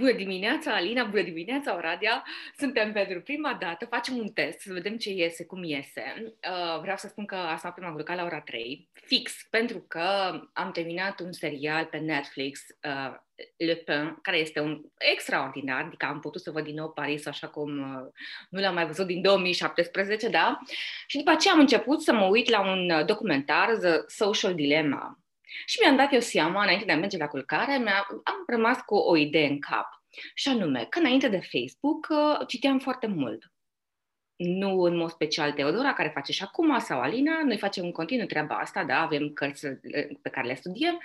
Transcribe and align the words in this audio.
Bună 0.00 0.12
dimineața, 0.12 0.74
Alina, 0.74 1.04
bună 1.04 1.22
dimineața, 1.22 1.76
Oradea! 1.76 2.24
Suntem 2.56 2.92
pentru 2.92 3.20
prima 3.20 3.56
dată, 3.60 3.84
facem 3.84 4.16
un 4.16 4.28
test 4.28 4.58
să 4.58 4.72
vedem 4.72 4.96
ce 4.96 5.10
iese, 5.10 5.44
cum 5.44 5.62
iese. 5.62 6.02
Uh, 6.24 6.80
vreau 6.80 6.96
să 6.96 7.08
spun 7.08 7.24
că 7.24 7.34
asta 7.34 7.70
prima 7.70 7.88
am 7.88 8.04
la 8.16 8.24
ora 8.24 8.40
3, 8.40 8.88
fix, 8.92 9.46
pentru 9.50 9.78
că 9.88 10.00
am 10.52 10.70
terminat 10.72 11.20
un 11.20 11.32
serial 11.32 11.84
pe 11.84 11.98
Netflix, 11.98 12.60
uh, 12.82 13.14
Le 13.56 13.74
Pen, 13.74 14.18
care 14.22 14.36
este 14.36 14.60
un 14.60 14.80
extraordinar, 14.98 15.84
adică 15.84 16.06
am 16.06 16.20
putut 16.20 16.42
să 16.42 16.50
văd 16.50 16.64
din 16.64 16.74
nou 16.74 16.90
Paris 16.90 17.26
așa 17.26 17.48
cum 17.48 17.78
uh, 17.78 18.08
nu 18.50 18.60
l-am 18.60 18.74
mai 18.74 18.86
văzut 18.86 19.06
din 19.06 19.22
2017, 19.22 20.28
da? 20.28 20.58
Și 21.06 21.16
după 21.16 21.30
aceea 21.30 21.54
am 21.54 21.60
început 21.60 22.02
să 22.02 22.12
mă 22.12 22.24
uit 22.24 22.48
la 22.48 22.60
un 22.60 23.06
documentar, 23.06 23.76
The 23.76 23.96
Social 24.06 24.54
Dilemma, 24.54 25.19
și 25.66 25.78
mi-am 25.82 25.96
dat 25.96 26.12
eu 26.12 26.20
seama, 26.20 26.62
înainte 26.62 26.84
de 26.84 26.92
a 26.92 26.96
merge 26.96 27.16
la 27.16 27.26
culcare, 27.26 27.72
am 28.22 28.44
rămas 28.46 28.80
cu 28.80 28.94
o 28.94 29.16
idee 29.16 29.46
în 29.46 29.60
cap. 29.60 29.86
Și 30.34 30.48
anume, 30.48 30.86
că 30.90 30.98
înainte 30.98 31.28
de 31.28 31.48
Facebook 31.50 32.06
uh, 32.10 32.46
citeam 32.46 32.78
foarte 32.78 33.06
mult. 33.06 33.52
Nu 34.36 34.80
în 34.80 34.96
mod 34.96 35.10
special 35.10 35.52
Teodora, 35.52 35.92
care 35.92 36.12
face 36.14 36.32
și 36.32 36.42
acum, 36.42 36.78
sau 36.78 37.00
Alina, 37.00 37.42
noi 37.42 37.58
facem 37.58 37.84
în 37.84 37.92
continuu 37.92 38.26
treaba 38.26 38.54
asta, 38.54 38.84
da, 38.84 39.00
avem 39.00 39.32
cărți 39.32 39.66
uh, 39.66 39.76
pe 40.22 40.28
care 40.28 40.46
le 40.46 40.54
studiem, 40.54 41.00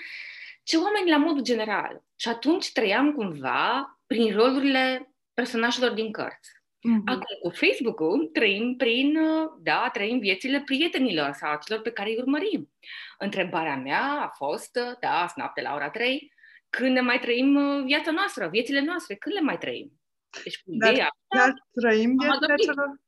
ce 0.64 0.78
oameni 0.78 1.10
la 1.10 1.18
modul 1.18 1.44
general. 1.44 2.04
Și 2.16 2.28
atunci 2.28 2.72
trăiam 2.72 3.14
cumva 3.14 4.00
prin 4.08 4.36
rolurile 4.36 5.14
personajelor 5.34 5.92
din 5.92 6.12
cărți. 6.12 6.52
Mm-hmm. 6.86 7.04
Acum, 7.06 7.36
cu 7.42 7.50
Facebook-ul, 7.50 8.30
trăim 8.34 8.76
prin, 8.76 9.18
uh, 9.18 9.52
da, 9.62 9.90
trăim 9.94 10.20
viețile 10.20 10.62
prietenilor 10.66 11.32
sau 11.32 11.60
celor 11.66 11.82
pe 11.82 11.92
care 11.92 12.10
îi 12.10 12.18
urmărim. 12.18 12.72
Întrebarea 13.18 13.78
mea 13.78 14.02
a 14.02 14.28
fost, 14.28 14.76
uh, 14.76 14.98
da, 15.00 15.10
azi 15.10 15.34
noapte 15.36 15.62
la 15.62 15.74
ora 15.74 15.90
3, 15.90 16.34
când 16.70 16.92
ne 16.92 17.02
mai 17.02 17.20
trăim 17.20 17.56
uh, 17.56 17.84
viața 17.86 18.12
noastră, 18.12 18.48
viețile 18.48 18.82
noastre, 18.82 19.16
când 19.16 19.36
le 19.36 19.42
mai 19.42 19.58
trăim? 19.58 19.92
Deci, 20.44 20.62
cu 20.64 20.72
Dar 20.78 20.92
ideea 20.92 21.10
chiar 21.28 21.54
trăim 21.74 22.16
viețile 22.18 22.56
celor, 22.56 23.02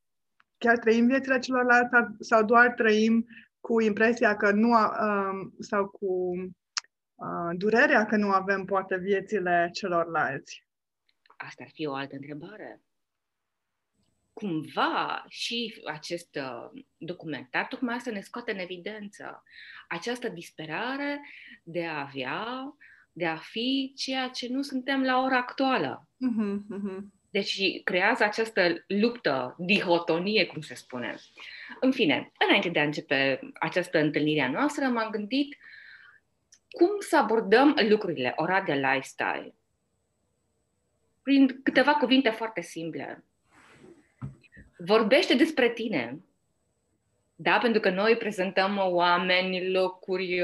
chiar 0.58 0.78
trăim 0.78 1.06
viețile 1.08 1.40
celorlalți 1.40 1.90
sau 2.20 2.44
doar 2.44 2.74
trăim 2.74 3.26
cu 3.60 3.82
impresia 3.82 4.36
că 4.36 4.52
nu, 4.52 4.70
um, 4.70 5.54
sau 5.60 5.88
cu 5.88 6.34
uh, 7.16 7.52
durerea 7.58 8.06
că 8.06 8.16
nu 8.16 8.32
avem 8.32 8.66
poate 8.66 8.98
viețile 8.98 9.70
celorlalți? 9.74 10.66
Asta 11.38 11.64
ar 11.64 11.70
fi 11.74 11.86
o 11.86 11.94
altă 11.94 12.16
întrebare 12.16 12.82
cumva 14.38 15.26
și 15.30 15.82
acest 15.86 16.40
uh, 16.42 16.82
documentar 16.98 17.66
tocmai 17.66 17.96
asta 17.96 18.12
ne 18.12 18.20
scoate 18.20 18.52
în 18.52 18.60
evidență 18.60 19.44
această 19.88 20.30
disperare 20.30 21.22
de 21.64 21.86
a 21.86 22.00
avea, 22.00 22.76
de 23.12 23.26
a 23.26 23.36
fi 23.36 23.94
ceea 23.96 24.28
ce 24.28 24.48
nu 24.50 24.62
suntem 24.62 25.04
la 25.04 25.22
ora 25.22 25.38
actuală. 25.38 26.08
Uh-huh, 26.08 26.58
uh-huh. 26.78 27.00
Deci 27.30 27.82
creează 27.84 28.24
această 28.24 28.84
luptă, 28.88 29.56
dihotonie, 29.58 30.46
cum 30.46 30.62
se 30.62 30.76
spune. 30.76 31.16
În 31.80 31.92
fine, 31.92 32.32
înainte 32.48 32.70
de 32.70 32.80
a 32.80 32.84
începe 32.84 33.40
această 33.54 34.00
întâlnire 34.00 34.42
a 34.42 34.50
noastră, 34.50 34.86
m-am 34.86 35.10
gândit 35.10 35.58
cum 36.70 36.90
să 37.00 37.18
abordăm 37.18 37.76
lucrurile, 37.88 38.34
ora 38.36 38.62
de 38.62 38.74
lifestyle. 38.74 39.56
Prin 41.24 41.60
câteva 41.64 41.94
cuvinte 41.94 42.30
foarte 42.30 42.62
simple 42.62 43.27
vorbește 44.78 45.36
despre 45.36 45.70
tine. 45.70 46.20
Da? 47.36 47.58
Pentru 47.58 47.82
că 47.82 47.90
noi 47.90 48.18
prezentăm 48.18 48.78
oameni, 48.78 49.72
locuri, 49.72 50.42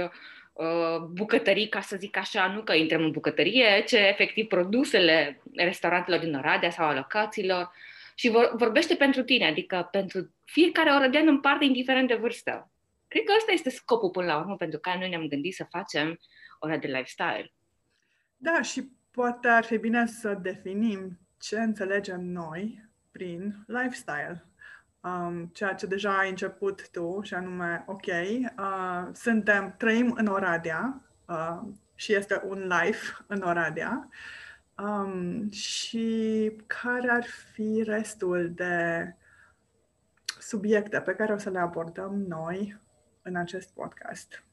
uh, 0.53 0.97
bucătării, 1.11 1.69
ca 1.69 1.81
să 1.81 1.95
zic 1.95 2.17
așa, 2.17 2.47
nu 2.47 2.61
că 2.61 2.73
intrăm 2.73 3.03
în 3.03 3.11
bucătărie, 3.11 3.83
ce 3.87 3.97
efectiv 3.97 4.47
produsele 4.47 5.41
restaurantelor 5.55 6.19
din 6.19 6.35
Oradea 6.35 6.69
sau 6.69 6.85
a 6.85 6.93
locațiilor 6.93 7.71
și 8.15 8.29
vor, 8.29 8.51
vorbește 8.55 8.95
pentru 8.95 9.23
tine, 9.23 9.45
adică 9.47 9.87
pentru 9.91 10.33
fiecare 10.45 10.89
orădean 10.89 11.27
în 11.27 11.39
parte, 11.39 11.65
indiferent 11.65 12.07
de 12.07 12.15
vârstă. 12.15 12.71
Cred 13.07 13.23
că 13.23 13.33
ăsta 13.37 13.51
este 13.51 13.69
scopul 13.69 14.09
până 14.09 14.25
la 14.25 14.37
urmă 14.37 14.55
pentru 14.55 14.79
care 14.79 14.99
noi 14.99 15.09
ne-am 15.09 15.27
gândit 15.27 15.53
să 15.53 15.65
facem 15.69 16.19
ora 16.59 16.77
de 16.77 16.87
lifestyle. 16.87 17.51
Da, 18.37 18.61
și 18.61 18.87
poate 19.11 19.47
ar 19.47 19.63
fi 19.63 19.77
bine 19.77 20.05
să 20.05 20.33
definim 20.41 21.19
ce 21.39 21.59
înțelegem 21.59 22.21
noi 22.21 22.91
prin 23.13 23.63
lifestyle. 23.67 24.45
Um, 25.01 25.45
ceea 25.45 25.73
ce 25.73 25.85
deja 25.85 26.17
ai 26.17 26.29
început 26.29 26.89
tu, 26.89 27.19
și 27.21 27.33
anume, 27.33 27.83
ok, 27.87 28.05
uh, 28.05 29.07
suntem, 29.13 29.75
trăim 29.77 30.13
în 30.17 30.27
Oradea 30.27 31.01
uh, 31.25 31.61
și 31.95 32.13
este 32.13 32.41
un 32.45 32.71
life 32.81 33.23
în 33.27 33.41
Oradea. 33.41 34.09
Um, 34.77 35.49
și 35.51 36.51
care 36.67 37.09
ar 37.09 37.25
fi 37.53 37.83
restul 37.85 38.51
de 38.53 39.15
subiecte 40.39 41.01
pe 41.01 41.15
care 41.15 41.33
o 41.33 41.37
să 41.37 41.49
le 41.49 41.59
abordăm 41.59 42.25
noi 42.27 42.81
în 43.21 43.35
acest 43.35 43.69
podcast? 43.69 44.43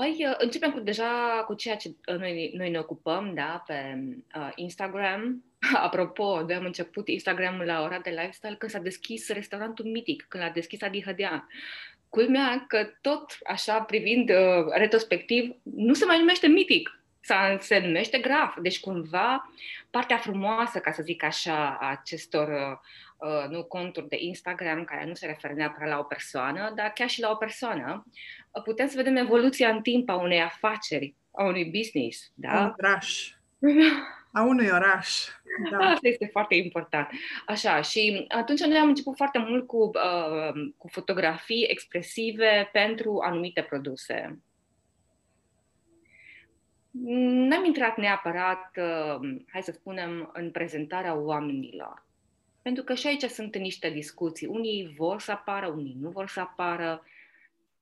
Păi, 0.00 0.26
uh, 0.28 0.34
începem 0.38 0.72
cu, 0.72 0.80
deja 0.80 1.44
cu 1.46 1.54
ceea 1.54 1.76
ce 1.76 1.88
uh, 1.88 2.18
noi, 2.18 2.52
noi 2.56 2.70
ne 2.70 2.78
ocupăm, 2.78 3.34
da, 3.34 3.62
pe 3.66 3.98
uh, 4.36 4.50
Instagram. 4.54 5.44
Apropo, 5.86 6.42
de 6.42 6.54
am 6.54 6.64
început 6.64 7.08
Instagramul 7.08 7.64
la 7.64 7.82
ora 7.82 7.98
de 7.98 8.10
lifestyle 8.10 8.54
când 8.58 8.70
s-a 8.70 8.78
deschis 8.78 9.28
restaurantul 9.28 9.84
Mitic, 9.84 10.26
când 10.28 10.42
l-a 10.42 10.50
deschis 10.50 10.82
Adi 10.82 11.04
Hădea. 11.04 11.46
Culmea 12.08 12.64
că 12.68 12.88
tot 13.00 13.38
așa, 13.46 13.80
privind 13.80 14.30
uh, 14.30 14.66
retrospectiv, 14.72 15.54
nu 15.62 15.94
se 15.94 16.04
mai 16.04 16.18
numește 16.18 16.46
Mitic, 16.46 17.00
se 17.60 17.78
numește 17.78 18.18
Graf. 18.18 18.56
Deci, 18.60 18.80
cumva, 18.80 19.52
partea 19.90 20.16
frumoasă, 20.16 20.78
ca 20.78 20.92
să 20.92 21.02
zic 21.02 21.22
așa, 21.22 21.78
a 21.80 21.90
acestor 21.90 22.80
uh, 23.20 23.30
uh, 23.44 23.48
nu 23.48 23.64
conturi 23.64 24.08
de 24.08 24.16
Instagram 24.18 24.84
care 24.84 25.04
nu 25.06 25.14
se 25.14 25.26
referă 25.26 25.52
neapărat 25.52 25.88
la 25.88 25.98
o 25.98 26.02
persoană, 26.02 26.72
dar 26.76 26.92
chiar 26.94 27.08
și 27.08 27.20
la 27.20 27.30
o 27.30 27.34
persoană, 27.34 28.04
uh, 28.50 28.62
putem 28.62 28.86
să 28.86 28.96
vedem 28.96 29.16
evoluția 29.16 29.68
în 29.68 29.82
timp 29.82 30.08
a 30.08 30.14
unei 30.14 30.40
afaceri, 30.40 31.14
a 31.30 31.44
unui 31.44 31.64
business. 31.64 32.32
Da? 32.34 32.60
Un 32.60 32.74
oraș. 32.78 33.30
A 34.32 34.42
unui 34.42 34.68
oraș. 34.72 35.24
Da. 35.70 35.78
Asta 35.92 36.08
este 36.08 36.28
foarte 36.32 36.54
important. 36.54 37.08
Așa, 37.46 37.80
și 37.80 38.24
atunci 38.28 38.60
noi 38.60 38.78
am 38.78 38.88
început 38.88 39.16
foarte 39.16 39.38
mult 39.38 39.66
cu, 39.66 39.90
uh, 39.94 40.70
cu 40.76 40.88
fotografii 40.88 41.66
expresive 41.68 42.68
pentru 42.72 43.20
anumite 43.24 43.62
produse. 43.62 44.38
N-am 47.48 47.64
intrat 47.64 47.96
neapărat, 47.96 48.70
uh, 48.76 49.40
hai 49.52 49.62
să 49.62 49.72
spunem, 49.72 50.30
în 50.32 50.50
prezentarea 50.50 51.14
oamenilor. 51.14 52.08
Pentru 52.62 52.84
că 52.84 52.94
și 52.94 53.06
aici 53.06 53.24
sunt 53.24 53.56
niște 53.56 53.90
discuții. 53.90 54.46
Unii 54.46 54.94
vor 54.96 55.20
să 55.20 55.30
apară, 55.30 55.66
unii 55.66 55.96
nu 56.00 56.10
vor 56.10 56.28
să 56.28 56.40
apară. 56.40 57.04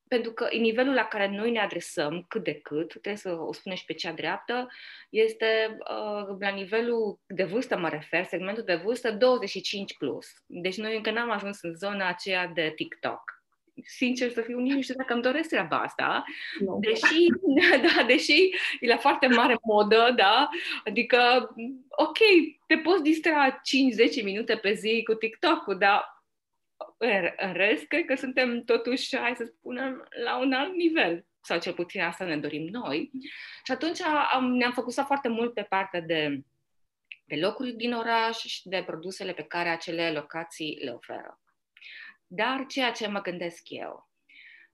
Pentru 0.09 0.33
că 0.33 0.49
nivelul 0.53 0.95
la 0.95 1.05
care 1.05 1.29
noi 1.29 1.51
ne 1.51 1.61
adresăm, 1.61 2.25
cât 2.29 2.45
de 2.45 2.55
cât, 2.55 2.89
trebuie 2.89 3.17
să 3.17 3.33
o 3.33 3.53
spunem 3.53 3.79
și 3.79 3.85
pe 3.85 3.93
cea 3.93 4.13
dreaptă, 4.13 4.69
este 5.11 5.77
uh, 5.79 6.37
la 6.39 6.49
nivelul 6.49 7.21
de 7.27 7.45
vârstă, 7.45 7.79
mă 7.79 7.89
refer, 7.89 8.25
segmentul 8.25 8.65
de 8.65 8.75
vârstă 8.75 9.13
25 9.13 9.97
plus. 9.97 10.27
Deci 10.47 10.77
noi 10.77 10.97
încă 10.97 11.11
n-am 11.11 11.31
ajuns 11.31 11.63
în 11.63 11.75
zona 11.75 12.09
aceea 12.09 12.47
de 12.47 12.73
TikTok 12.77 13.38
sincer 13.85 14.31
să 14.31 14.41
fiu, 14.41 14.59
nici 14.59 14.75
nu 14.75 14.81
știu 14.81 14.95
dacă 14.95 15.13
îmi 15.13 15.23
doresc 15.23 15.49
treaba 15.49 15.79
asta, 15.79 16.25
no. 16.61 16.79
deși, 16.81 17.27
da, 17.97 18.03
deși 18.07 18.51
e 18.81 18.87
la 18.87 18.97
foarte 18.97 19.27
mare 19.27 19.57
modă, 19.63 20.13
da, 20.17 20.49
adică, 20.85 21.51
ok, 21.89 22.19
te 22.67 22.77
poți 22.77 23.03
distra 23.03 23.61
5-10 24.21 24.25
minute 24.25 24.57
pe 24.57 24.73
zi 24.73 25.03
cu 25.03 25.15
TikTok-ul, 25.15 25.79
dar 25.79 26.17
în 27.37 27.53
rest, 27.53 27.87
cred 27.87 28.05
că 28.05 28.15
suntem 28.15 28.65
totuși, 28.65 29.17
hai 29.17 29.35
să 29.37 29.45
spunem, 29.45 30.09
la 30.25 30.39
un 30.39 30.53
alt 30.53 30.75
nivel 30.75 31.27
sau 31.41 31.59
cel 31.59 31.73
puțin 31.73 32.01
asta 32.01 32.25
ne 32.25 32.37
dorim 32.37 32.69
noi. 32.71 33.11
Și 33.65 33.73
atunci 33.73 34.01
am, 34.33 34.53
ne-am 34.53 34.73
focusat 34.73 35.07
foarte 35.07 35.29
mult 35.29 35.55
pe 35.55 35.63
partea 35.63 36.01
de, 36.01 36.43
de 37.25 37.37
locuri 37.37 37.73
din 37.73 37.93
oraș 37.93 38.37
și 38.37 38.69
de 38.69 38.83
produsele 38.87 39.33
pe 39.33 39.43
care 39.43 39.69
acele 39.69 40.13
locații 40.13 40.79
le 40.83 40.91
oferă. 40.91 41.41
Dar 42.31 42.67
ceea 42.67 42.91
ce 42.91 43.07
mă 43.07 43.21
gândesc 43.21 43.63
eu, 43.69 44.11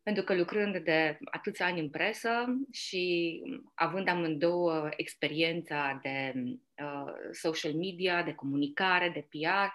pentru 0.03 0.25
că 0.25 0.35
lucrând 0.35 0.79
de 0.79 1.19
atâția 1.25 1.67
ani 1.67 1.81
în 1.81 1.91
presă 1.91 2.45
și 2.73 3.43
având 3.75 4.09
amândouă 4.09 4.89
experiența 4.97 5.99
de 6.03 6.33
uh, 6.37 7.13
social 7.33 7.73
media, 7.75 8.23
de 8.23 8.35
comunicare, 8.35 9.11
de 9.11 9.27
PR, 9.31 9.69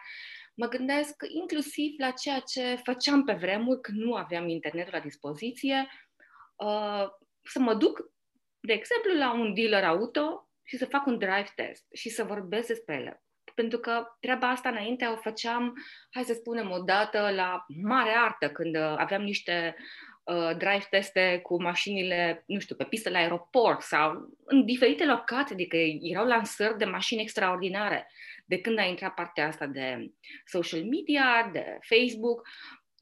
mă 0.55 0.67
gândesc 0.67 1.15
inclusiv 1.27 1.93
la 1.97 2.11
ceea 2.11 2.39
ce 2.39 2.75
făceam 2.83 3.23
pe 3.23 3.33
vremuri 3.33 3.81
când 3.81 3.97
nu 3.97 4.15
aveam 4.15 4.47
internetul 4.47 4.93
la 4.93 4.99
dispoziție, 4.99 5.87
uh, 6.55 7.07
să 7.43 7.59
mă 7.59 7.73
duc, 7.73 8.11
de 8.59 8.73
exemplu, 8.73 9.17
la 9.17 9.33
un 9.33 9.53
dealer 9.53 9.83
auto 9.83 10.49
și 10.63 10.77
să 10.77 10.85
fac 10.85 11.05
un 11.05 11.17
drive 11.17 11.51
test 11.55 11.85
și 11.93 12.09
să 12.09 12.23
vorbesc 12.23 12.67
despre 12.67 12.95
ele 12.95 13.23
pentru 13.59 13.79
că 13.79 14.05
treaba 14.19 14.49
asta 14.49 14.69
înainte 14.69 15.05
o 15.05 15.15
făceam, 15.15 15.73
hai 16.11 16.23
să 16.23 16.33
spunem, 16.33 16.71
o 16.71 16.79
dată 16.79 17.31
la 17.35 17.65
mare 17.81 18.15
artă, 18.17 18.49
când 18.49 18.75
uh, 18.75 18.93
aveam 18.97 19.21
niște 19.21 19.75
uh, 20.23 20.57
drive 20.57 20.85
teste 20.89 21.39
cu 21.43 21.61
mașinile, 21.61 22.43
nu 22.47 22.59
știu, 22.59 22.75
pe 22.75 22.83
pistă 22.83 23.09
la 23.09 23.17
aeroport 23.17 23.81
sau 23.81 24.37
în 24.45 24.65
diferite 24.65 25.05
locații, 25.05 25.55
adică 25.55 25.77
erau 26.01 26.25
lansări 26.25 26.77
de 26.77 26.85
mașini 26.85 27.21
extraordinare. 27.21 28.11
De 28.45 28.61
când 28.61 28.79
a 28.79 28.83
intrat 28.83 29.13
partea 29.13 29.47
asta 29.47 29.65
de 29.65 30.11
social 30.45 30.83
media, 30.83 31.49
de 31.53 31.77
Facebook, 31.81 32.47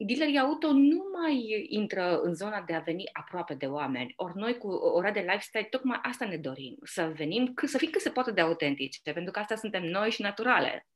dealerii 0.04 0.38
auto 0.38 0.72
nu 0.72 1.04
mai 1.20 1.66
intră 1.68 2.20
în 2.20 2.34
zona 2.34 2.62
de 2.62 2.74
a 2.74 2.80
veni 2.80 3.04
aproape 3.12 3.54
de 3.54 3.66
oameni. 3.66 4.12
Ori 4.16 4.36
noi 4.36 4.58
cu 4.58 4.68
ora 4.68 5.10
de 5.10 5.20
lifestyle 5.20 5.66
tocmai 5.70 5.98
asta 6.02 6.24
ne 6.24 6.36
dorim, 6.36 6.76
să 6.82 7.12
venim, 7.16 7.54
să 7.66 7.78
fim 7.78 7.90
cât 7.90 8.00
se 8.00 8.10
poate 8.10 8.30
de 8.30 8.40
autentice, 8.40 9.12
pentru 9.12 9.32
că 9.32 9.38
asta 9.38 9.54
suntem 9.54 9.82
noi 9.82 10.10
și 10.10 10.22
naturale. 10.22 10.86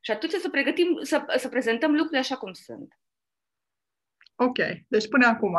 Și 0.00 0.10
atunci 0.10 0.32
să 0.32 0.50
pregătim, 0.50 0.98
să, 1.02 1.24
să 1.36 1.48
prezentăm 1.48 1.90
lucrurile 1.90 2.18
așa 2.18 2.36
cum 2.36 2.52
sunt. 2.52 2.98
Ok, 4.34 4.58
deci 4.88 5.08
până 5.08 5.26
acum, 5.26 5.54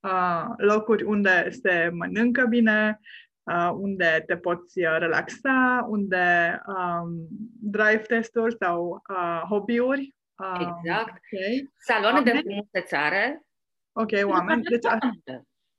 uh, 0.00 0.44
locuri 0.56 1.02
unde 1.02 1.50
se 1.50 1.90
mănâncă 1.92 2.46
bine, 2.46 3.00
uh, 3.42 3.70
unde 3.72 4.22
te 4.26 4.36
poți 4.36 4.80
relaxa, 4.80 5.86
unde 5.88 6.60
um, 6.66 7.26
drive 7.60 8.02
testuri 8.06 8.56
sau 8.56 9.02
uh, 9.10 9.42
hobby-uri. 9.48 10.14
Uh, 10.36 10.60
exact. 10.60 11.08
Okay. 11.08 11.70
Saloane 11.78 12.18
oameni? 12.18 12.42
de 12.42 12.48
frumusețare. 12.48 13.42
Ok, 13.92 14.10
oameni. 14.24 14.62
Deci, 14.62 14.86
a... 14.86 14.98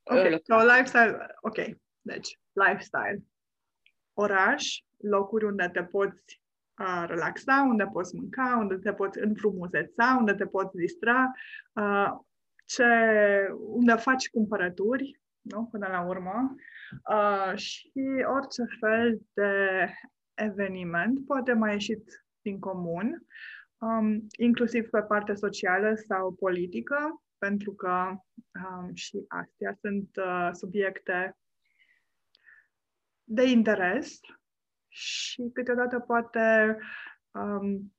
ok, 0.04 0.42
so 0.44 0.56
lifestyle, 0.66 1.36
ok, 1.42 1.56
deci 2.02 2.40
lifestyle. 2.52 3.24
Oraș, 4.14 4.80
locuri 4.98 5.46
unde 5.46 5.70
te 5.74 5.84
poți 5.84 6.42
uh, 6.80 7.04
relaxa, 7.08 7.66
unde 7.70 7.90
poți 7.92 8.16
mânca, 8.16 8.58
unde 8.60 8.76
te 8.76 8.94
poți 8.94 9.20
înfrumuseța, 9.20 10.16
unde 10.20 10.34
te 10.34 10.46
poți 10.46 10.76
distra, 10.76 11.32
uh, 11.74 12.12
ce, 12.66 12.86
unde 13.58 13.94
faci 13.96 14.30
cumpărături, 14.30 15.20
nu? 15.42 15.66
până 15.72 15.88
la 15.88 16.02
urmă, 16.02 16.56
uh, 17.10 17.58
și 17.58 18.26
orice 18.36 18.64
fel 18.80 19.22
de 19.34 19.90
eveniment 20.34 21.26
poate 21.26 21.54
mai 21.54 21.72
ieșit 21.72 22.26
din 22.42 22.60
comun, 22.60 23.26
um, 23.78 24.26
inclusiv 24.38 24.90
pe 24.90 25.02
partea 25.02 25.36
socială 25.36 25.96
sau 26.08 26.34
politică, 26.34 27.24
pentru 27.38 27.74
că 27.74 28.16
um, 28.64 28.94
și 28.94 29.26
astea 29.28 29.78
sunt 29.82 30.10
uh, 30.16 30.50
subiecte 30.52 31.38
de 33.24 33.44
interes 33.44 34.20
și 34.88 35.50
câteodată 35.54 36.00
poate 36.00 36.78
um, 37.32 37.96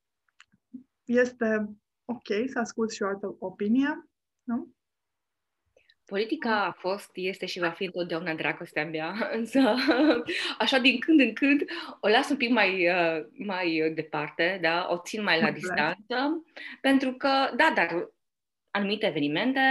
este 1.03 1.77
ok 2.05 2.49
să 2.49 2.59
ascult 2.59 2.91
și 2.91 3.03
o 3.03 3.07
altă 3.07 3.35
opinie, 3.39 4.09
nu? 4.43 4.76
Politica 6.07 6.65
a 6.65 6.71
fost, 6.71 7.09
este 7.13 7.45
și 7.45 7.59
va 7.59 7.69
fi 7.69 7.83
întotdeauna 7.83 8.33
dragostea 8.33 8.85
mea, 8.85 9.13
însă 9.39 9.59
așa 10.57 10.79
din 10.79 10.99
când 10.99 11.19
în 11.19 11.33
când 11.33 11.63
o 11.99 12.07
las 12.07 12.29
un 12.29 12.37
pic 12.37 12.49
mai, 12.49 12.89
uh, 12.89 13.25
mai 13.37 13.91
departe, 13.95 14.57
da? 14.61 14.87
o 14.89 14.97
țin 14.97 15.23
mai 15.23 15.41
la 15.41 15.51
distanță, 15.51 16.43
pentru 16.81 17.13
că, 17.13 17.29
da, 17.55 17.71
dar 17.75 18.09
anumite 18.71 19.05
evenimente, 19.05 19.61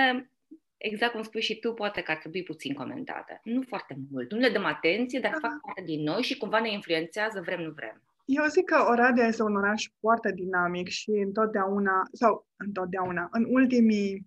exact 0.76 1.12
cum 1.12 1.22
spui 1.22 1.40
și 1.40 1.58
tu, 1.58 1.72
poate 1.72 2.00
că 2.00 2.10
ar 2.10 2.16
trebui 2.16 2.42
puțin 2.42 2.74
comentate. 2.74 3.40
Nu 3.44 3.62
foarte 3.68 3.96
mult, 4.10 4.32
nu 4.32 4.38
le 4.38 4.48
dăm 4.48 4.64
atenție, 4.64 5.20
dar 5.20 5.32
fac 5.40 5.60
parte 5.60 5.82
din 5.84 6.02
noi 6.02 6.22
și 6.22 6.36
cumva 6.36 6.60
ne 6.60 6.72
influențează, 6.72 7.40
vrem, 7.40 7.60
nu 7.60 7.70
vrem. 7.70 8.02
Eu 8.24 8.44
zic 8.44 8.64
că 8.64 8.86
Oradea 8.88 9.26
este 9.26 9.42
un 9.42 9.56
oraș 9.56 9.88
foarte 10.00 10.32
dinamic 10.32 10.88
și 10.88 11.10
întotdeauna, 11.10 12.02
sau 12.12 12.46
întotdeauna, 12.56 13.28
în 13.30 13.46
ultimii 13.48 14.26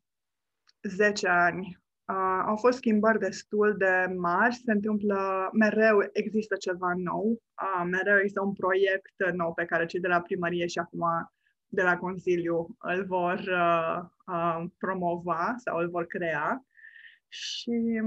10 0.82 1.28
ani 1.28 1.80
uh, 2.10 2.44
au 2.46 2.56
fost 2.56 2.78
schimbări 2.78 3.20
destul 3.20 3.76
de 3.78 4.14
mari, 4.18 4.56
se 4.56 4.72
întâmplă, 4.72 5.50
mereu 5.54 6.10
există 6.12 6.56
ceva 6.56 6.94
nou, 6.96 7.42
uh, 7.62 7.88
mereu 7.90 8.18
există 8.18 8.42
un 8.42 8.54
proiect 8.54 9.34
nou 9.34 9.54
pe 9.54 9.66
care 9.66 9.86
cei 9.86 10.00
de 10.00 10.08
la 10.08 10.22
primărie 10.22 10.68
și 10.68 10.80
acum 10.80 11.32
de 11.70 11.82
la 11.82 11.98
Consiliu 11.98 12.76
îl 12.80 13.06
vor 13.06 13.40
uh, 13.40 14.00
uh, 14.28 14.66
promova 14.78 15.54
sau 15.58 15.78
îl 15.78 15.90
vor 15.90 16.06
crea. 16.06 16.66
Și 17.28 18.02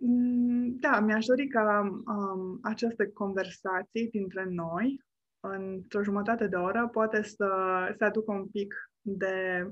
mm, 0.00 0.76
da, 0.80 1.00
mi-aș 1.00 1.24
dori 1.24 1.48
ca 1.48 1.80
um, 1.80 2.58
aceste 2.62 3.08
conversații 3.08 4.08
dintre 4.10 4.44
noi, 4.48 5.04
într-o 5.40 6.02
jumătate 6.02 6.46
de 6.46 6.56
oră, 6.56 6.88
poate 6.92 7.22
să, 7.22 7.48
să 7.96 8.04
aducă 8.04 8.32
un 8.32 8.46
pic 8.46 8.74
de 9.00 9.66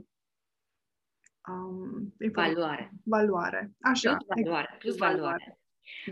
um, 1.49 2.15
valoare. 2.33 2.91
Valoare, 3.05 3.71
așa. 3.81 4.17
Plus 4.17 4.45
valoare, 4.45 4.77
plus 4.79 4.97
valoare. 4.97 5.59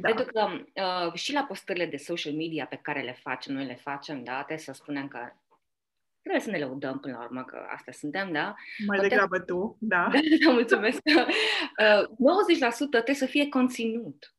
Da. 0.01 0.09
Pentru 0.09 0.25
că 0.33 0.49
uh, 0.75 1.13
și 1.15 1.33
la 1.33 1.43
postările 1.43 1.87
de 1.87 1.97
social 1.97 2.33
media 2.33 2.67
pe 2.67 2.79
care 2.83 3.03
le 3.03 3.13
facem, 3.13 3.55
noi 3.55 3.67
le 3.67 3.75
facem, 3.75 4.25
da, 4.25 4.37
trebuie 4.37 4.59
să 4.59 4.73
spunem 4.73 5.09
că 5.09 5.19
trebuie 6.21 6.43
să 6.43 6.51
ne 6.51 6.59
lăudăm 6.59 6.99
până 7.01 7.17
la 7.17 7.25
urmă, 7.25 7.45
că 7.45 7.67
asta 7.69 7.93
suntem, 7.93 8.33
da? 8.33 8.55
Mai 8.87 8.97
Poate... 8.97 9.09
degrabă 9.09 9.39
tu, 9.39 9.77
da. 9.81 10.11
da, 10.45 10.51
mulțumesc. 10.53 11.01
Uh, 11.79 12.05
90% 12.05 12.09
trebuie 12.91 13.15
să 13.15 13.27
fie 13.27 13.49
conținut. 13.49 14.35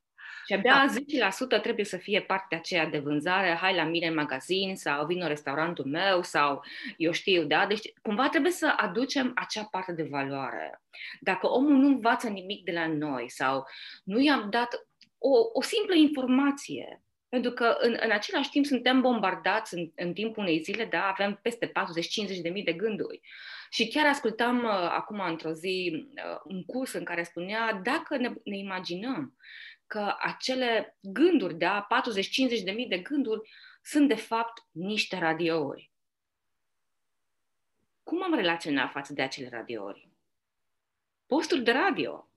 Și 0.46 0.54
abia 0.54 0.86
da. 1.20 1.58
10% 1.58 1.62
trebuie 1.62 1.86
să 1.86 1.98
fie 1.98 2.22
partea 2.22 2.58
aceea 2.58 2.86
de 2.86 3.00
vânzare, 3.00 3.58
hai 3.62 3.76
la 3.76 3.84
mine 3.84 4.08
în 4.08 4.14
magazin 4.14 4.76
sau 4.76 5.06
vin 5.06 5.22
în 5.22 5.28
restaurantul 5.28 5.86
meu 5.86 6.24
sau 6.24 6.64
eu 6.98 7.12
știu, 7.12 7.44
da? 7.44 7.66
Deci 7.66 7.94
cumva 8.02 8.30
trebuie 8.30 8.52
să 8.52 8.74
aducem 8.78 9.32
acea 9.36 9.64
parte 9.64 9.92
de 9.92 10.08
valoare. 10.10 10.82
Dacă 11.20 11.48
omul 11.48 11.76
nu 11.76 11.88
învață 11.88 12.28
nimic 12.28 12.64
de 12.64 12.72
la 12.72 12.88
noi 12.88 13.30
sau 13.30 13.66
nu 14.04 14.20
i-am 14.20 14.50
dat 14.50 14.88
o, 15.18 15.30
o 15.54 15.62
simplă 15.62 15.96
informație, 15.96 17.04
pentru 17.30 17.52
că 17.52 17.76
în, 17.80 17.98
în 18.04 18.12
același 18.12 18.50
timp 18.50 18.66
suntem 18.66 19.02
bombardați 19.02 19.74
în, 19.74 19.92
în 19.96 20.14
timpul 20.14 20.44
unei 20.44 20.62
zile, 20.64 20.86
da, 20.86 21.08
avem 21.08 21.40
peste 21.42 21.68
40-50 21.68 21.72
de 22.42 22.50
mii 22.50 22.64
de 22.64 22.74
gânduri. 22.74 23.22
Și 23.70 23.88
chiar 23.88 24.06
ascultam 24.06 24.64
uh, 24.64 24.90
acum 24.90 25.20
într-o 25.20 25.52
zi 25.52 25.92
uh, 25.94 26.40
un 26.44 26.66
curs 26.66 26.94
în 26.94 27.04
care 27.04 27.24
spunea, 27.24 27.80
dacă 27.84 28.18
ne, 28.18 28.34
ne 28.44 28.58
imaginăm 28.58 29.36
că 29.88 30.16
acele 30.20 30.98
gânduri, 31.02 31.56
da, 31.56 31.88
40-50 32.60 32.64
de 32.64 32.72
mii 32.72 32.88
de 32.88 33.00
gânduri, 33.00 33.50
sunt 33.82 34.08
de 34.08 34.16
fapt 34.16 34.64
niște 34.72 35.20
radiouri. 35.20 35.92
Cum 38.04 38.24
am 38.24 38.34
relaționat 38.34 38.92
față 38.92 39.14
de 39.14 39.22
acele 39.22 39.50
radiouri? 39.50 40.10
Posturi 41.26 41.64
de 41.64 41.72
radio. 41.72 42.30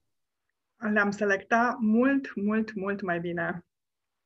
Le-am 0.76 1.10
selectat 1.10 1.78
mult, 1.78 2.34
mult, 2.34 2.74
mult 2.74 3.00
mai 3.00 3.20
bine 3.20 3.67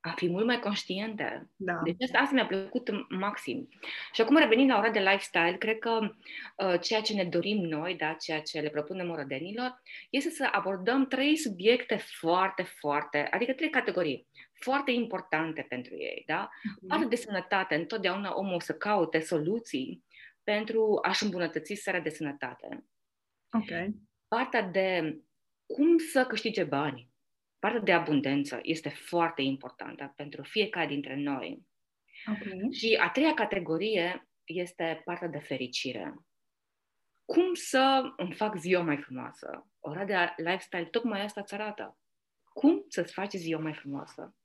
a 0.02 0.10
fi 0.10 0.28
mult 0.28 0.46
mai 0.46 0.58
conștientă. 0.58 1.50
Da. 1.56 1.80
Deci 1.84 2.02
asta, 2.02 2.18
asta 2.18 2.34
mi-a 2.34 2.46
plăcut 2.46 2.90
maxim. 3.08 3.68
Și 4.12 4.20
acum 4.20 4.36
revenind 4.36 4.70
la 4.70 4.78
ora 4.78 4.90
de 4.90 4.98
lifestyle, 4.98 5.56
cred 5.58 5.78
că 5.78 5.98
uh, 6.56 6.80
ceea 6.80 7.00
ce 7.00 7.14
ne 7.14 7.24
dorim 7.24 7.58
noi, 7.66 7.94
da, 7.94 8.12
ceea 8.12 8.40
ce 8.40 8.60
le 8.60 8.68
propunem 8.68 9.10
orădenilor, 9.10 9.82
este 10.10 10.30
să 10.30 10.48
abordăm 10.52 11.06
trei 11.06 11.36
subiecte 11.36 11.96
foarte, 11.96 12.62
foarte, 12.62 13.28
adică 13.30 13.52
trei 13.52 13.70
categorii 13.70 14.26
foarte 14.52 14.90
importante 14.90 15.66
pentru 15.68 15.94
ei. 15.96 16.22
Da? 16.26 16.48
Mm-hmm. 16.48 16.86
Partea 16.88 17.08
de 17.08 17.16
sănătate, 17.16 17.74
întotdeauna 17.74 18.34
omul 18.34 18.54
o 18.54 18.60
să 18.60 18.74
caute 18.74 19.20
soluții 19.20 20.04
pentru 20.42 20.98
a-și 21.02 21.24
îmbunătăți 21.24 21.74
starea 21.74 22.00
de 22.00 22.10
sănătate. 22.10 22.86
Okay. 23.52 23.94
Partea 24.28 24.62
de 24.62 25.18
cum 25.66 25.98
să 25.98 26.24
câștige 26.24 26.64
bani 26.64 27.11
partea 27.62 27.80
de 27.80 27.92
abundență 27.92 28.58
este 28.62 28.88
foarte 28.88 29.42
importantă 29.42 30.12
pentru 30.16 30.42
fiecare 30.42 30.86
dintre 30.86 31.16
noi. 31.16 31.66
Okay. 32.26 32.68
Și 32.72 32.98
a 33.00 33.10
treia 33.10 33.34
categorie 33.34 34.28
este 34.44 35.02
partea 35.04 35.28
de 35.28 35.38
fericire. 35.38 36.14
Cum 37.24 37.54
să 37.54 38.12
îmi 38.16 38.34
fac 38.34 38.56
ziua 38.56 38.82
mai 38.82 39.02
frumoasă? 39.02 39.70
Ora 39.78 40.04
de 40.04 40.34
lifestyle 40.36 40.84
tocmai 40.84 41.20
asta 41.20 41.40
îți 41.40 41.54
arată. 41.54 41.98
Cum 42.44 42.84
să-ți 42.88 43.12
faci 43.12 43.32
ziua 43.32 43.60
mai 43.60 43.74
frumoasă? 43.74 44.36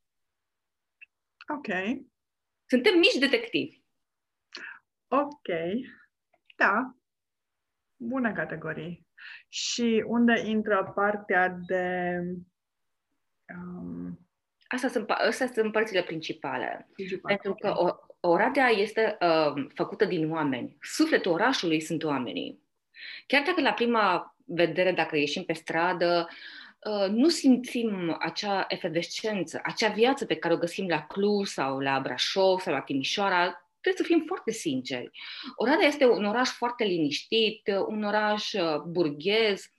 Ok. 1.57 1.67
Suntem 2.69 2.97
mici 2.97 3.19
detectivi. 3.19 3.81
Ok. 5.07 5.47
Da. 6.55 6.95
Bună 7.95 8.33
categorie. 8.33 9.05
Și 9.47 10.03
unde 10.07 10.41
intră 10.45 10.91
partea 10.95 11.49
de 11.49 12.19
Um, 13.55 14.19
Asta 14.67 14.87
sunt, 14.87 15.09
astea 15.09 15.47
sunt 15.53 15.71
părțile 15.71 16.03
principale. 16.03 16.89
principale. 16.93 17.35
Pentru 17.35 17.53
că 17.61 17.73
o, 17.77 17.95
Oradea 18.19 18.67
este 18.67 19.17
uh, 19.21 19.65
făcută 19.73 20.05
din 20.05 20.31
oameni. 20.31 20.77
Sufletul 20.81 21.31
orașului 21.31 21.79
sunt 21.79 22.03
oamenii. 22.03 22.59
Chiar 23.27 23.43
dacă 23.45 23.61
la 23.61 23.73
prima 23.73 24.35
vedere, 24.45 24.91
dacă 24.91 25.17
ieșim 25.17 25.43
pe 25.43 25.53
stradă, 25.53 26.27
uh, 26.79 27.09
nu 27.09 27.29
simțim 27.29 28.17
acea 28.19 28.65
efervescență, 28.67 29.59
acea 29.63 29.89
viață 29.89 30.25
pe 30.25 30.35
care 30.35 30.53
o 30.53 30.57
găsim 30.57 30.87
la 30.87 31.01
Cluj 31.01 31.47
sau 31.47 31.79
la 31.79 31.99
Brașov 31.99 32.59
sau 32.59 32.73
la 32.73 32.81
Timișoara, 32.81 33.69
trebuie 33.81 34.05
să 34.05 34.13
fim 34.13 34.23
foarte 34.27 34.51
sinceri. 34.51 35.09
Oradea 35.55 35.87
este 35.87 36.07
un 36.07 36.25
oraș 36.25 36.49
foarte 36.49 36.83
liniștit, 36.83 37.71
un 37.87 38.03
oraș 38.03 38.53
uh, 38.53 38.81
burghez, 38.81 39.59
uh, 39.59 39.76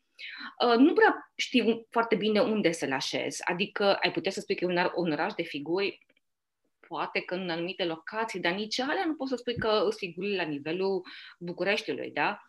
nu 0.78 0.92
prea 0.92 1.32
știi 1.36 1.86
foarte 1.90 2.14
bine 2.14 2.40
unde 2.40 2.72
să-l 2.72 2.92
așezi. 2.92 3.44
Adică 3.44 3.94
ai 3.94 4.12
putea 4.12 4.30
să 4.30 4.40
spui 4.40 4.54
că 4.54 4.64
e 4.64 4.68
un, 4.68 4.90
un 4.94 5.12
oraș 5.12 5.32
de 5.32 5.42
figuri, 5.42 6.06
poate 6.88 7.20
că 7.20 7.34
în 7.34 7.50
anumite 7.50 7.84
locații, 7.84 8.40
dar 8.40 8.52
nici 8.52 8.80
alea 8.80 9.04
nu 9.06 9.14
poți 9.14 9.30
să 9.30 9.36
spui 9.36 9.56
că 9.56 9.84
îți 9.86 9.98
figurile 9.98 10.36
la 10.36 10.48
nivelul 10.48 11.06
Bucureștiului, 11.38 12.10
da? 12.10 12.40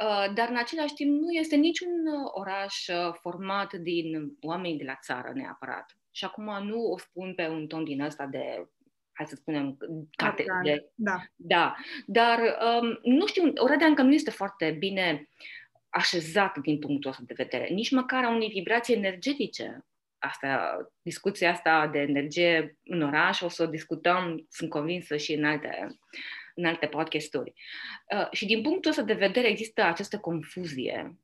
Uh, 0.00 0.34
dar 0.34 0.48
în 0.48 0.56
același 0.56 0.94
timp 0.94 1.20
nu 1.20 1.30
este 1.30 1.56
niciun 1.56 1.90
oraș 2.32 2.86
uh, 2.86 3.14
format 3.20 3.72
din 3.72 4.36
oameni 4.40 4.78
de 4.78 4.84
la 4.84 4.98
țară 5.02 5.32
neapărat. 5.34 5.98
Și 6.10 6.24
acum 6.24 6.66
nu 6.66 6.80
o 6.80 6.98
spun 6.98 7.34
pe 7.34 7.48
un 7.48 7.66
ton 7.66 7.84
din 7.84 8.00
ăsta 8.00 8.26
de 8.26 8.68
hai 9.12 9.26
să 9.26 9.34
spunem, 9.34 9.76
cate, 10.10 10.44
de, 10.62 10.90
da. 10.94 11.16
da. 11.36 11.74
Dar 12.06 12.40
um, 12.40 12.98
nu 13.02 13.26
știu, 13.26 13.52
Oradea 13.54 13.86
încă 13.86 14.02
nu 14.02 14.12
este 14.12 14.30
foarte 14.30 14.76
bine 14.78 15.28
așezat 15.94 16.58
din 16.58 16.78
punctul 16.78 17.10
ăsta 17.10 17.22
de 17.26 17.34
vedere, 17.36 17.68
nici 17.68 17.90
măcar 17.90 18.24
a 18.24 18.30
unei 18.30 18.48
vibrații 18.48 18.94
energetice. 18.94 19.84
Asta, 20.18 20.76
discuția 21.02 21.50
asta 21.50 21.86
de 21.86 21.98
energie 21.98 22.78
în 22.84 23.02
oraș 23.02 23.40
o 23.40 23.48
să 23.48 23.62
o 23.62 23.66
discutăm, 23.66 24.46
sunt 24.48 24.70
convinsă, 24.70 25.16
și 25.16 25.32
în 25.32 25.44
alte, 25.44 25.86
în 26.54 26.64
alte 26.64 26.86
podcasturi. 26.86 27.52
Uh, 28.16 28.26
și 28.30 28.46
din 28.46 28.62
punctul 28.62 28.90
ăsta 28.90 29.02
de 29.02 29.12
vedere 29.12 29.48
există 29.48 29.82
această 29.82 30.18
confuzie 30.18 31.18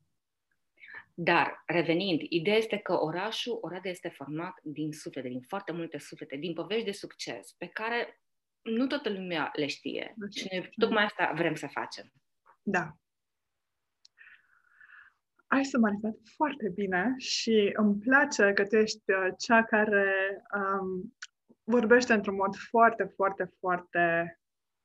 dar, 1.23 1.63
revenind, 1.67 2.21
ideea 2.29 2.57
este 2.57 2.77
că 2.77 3.01
orașul, 3.01 3.59
Oradea 3.61 3.91
este 3.91 4.09
format 4.09 4.61
din 4.63 4.93
suflete, 4.93 5.29
din 5.29 5.41
foarte 5.41 5.73
multe 5.73 5.99
suflete, 5.99 6.37
din 6.37 6.53
povești 6.53 6.85
de 6.85 6.93
succes, 6.93 7.53
pe 7.59 7.67
care 7.67 8.21
nu 8.63 8.87
toată 8.87 9.09
lumea 9.09 9.51
le 9.55 9.67
știe. 9.67 10.15
Și 10.37 10.47
noi 10.51 10.69
tocmai 10.77 11.05
asta 11.05 11.33
vrem 11.35 11.55
să 11.55 11.67
facem. 11.67 12.13
Da. 12.63 12.97
Ai 15.53 15.65
sumarizat 15.65 16.17
foarte 16.37 16.69
bine 16.75 17.15
și 17.17 17.71
îmi 17.77 17.99
place 17.99 18.53
că 18.53 18.67
tu 18.67 18.77
ești 18.77 19.13
uh, 19.13 19.29
cea 19.39 19.65
care 19.65 20.43
um, 20.55 21.15
vorbește 21.65 22.13
într-un 22.13 22.35
mod 22.35 22.55
foarte, 22.57 23.05
foarte, 23.05 23.53
foarte 23.59 24.35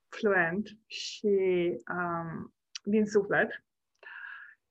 fluent 0.10 0.68
și 0.86 1.38
um, 1.92 2.54
din 2.84 3.06
suflet 3.06 3.64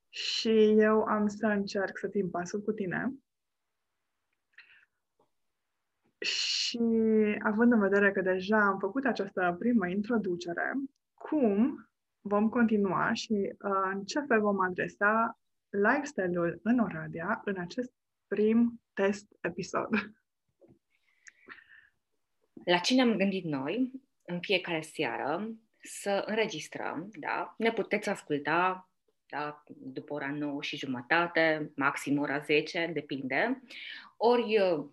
și 0.09 0.75
eu 0.79 1.03
am 1.03 1.27
să 1.27 1.47
încerc 1.47 1.99
să 1.99 2.09
țin 2.09 2.31
pasul 2.31 2.61
cu 2.61 2.73
tine. 2.73 3.15
Și 6.19 6.79
având 7.43 7.73
în 7.73 7.81
vedere 7.81 8.13
că 8.13 8.21
deja 8.21 8.61
am 8.61 8.79
făcut 8.79 9.05
această 9.05 9.57
primă 9.59 9.89
introducere, 9.89 10.73
cum 11.15 11.89
vom 12.21 12.49
continua 12.49 13.13
și 13.13 13.57
uh, 13.59 13.91
în 13.93 14.05
ce 14.05 14.21
fel 14.21 14.41
vom 14.41 14.61
adresa 14.61 15.39
lifestyle-ul 15.75 16.61
în 16.63 16.79
Oradea 16.79 17.43
în 17.45 17.59
acest 17.59 17.93
prim 18.27 18.81
test 18.93 19.27
episod? 19.41 19.89
La 22.65 22.79
cine 22.79 23.03
am 23.03 23.17
gândit 23.17 23.45
noi 23.45 23.91
în 24.25 24.41
fiecare 24.41 24.81
seară 24.81 25.55
să 25.81 26.25
înregistrăm, 26.27 27.11
da? 27.13 27.55
Ne 27.59 27.73
puteți 27.73 28.09
asculta 28.09 28.89
da? 29.29 29.65
după 29.67 30.15
ora 30.15 30.31
9 30.31 30.63
și 30.63 30.77
jumătate, 30.77 31.73
maxim 31.77 32.19
ora 32.19 32.39
10, 32.39 32.91
depinde, 32.93 33.63
ori 34.17 34.61
uh, 34.61 34.85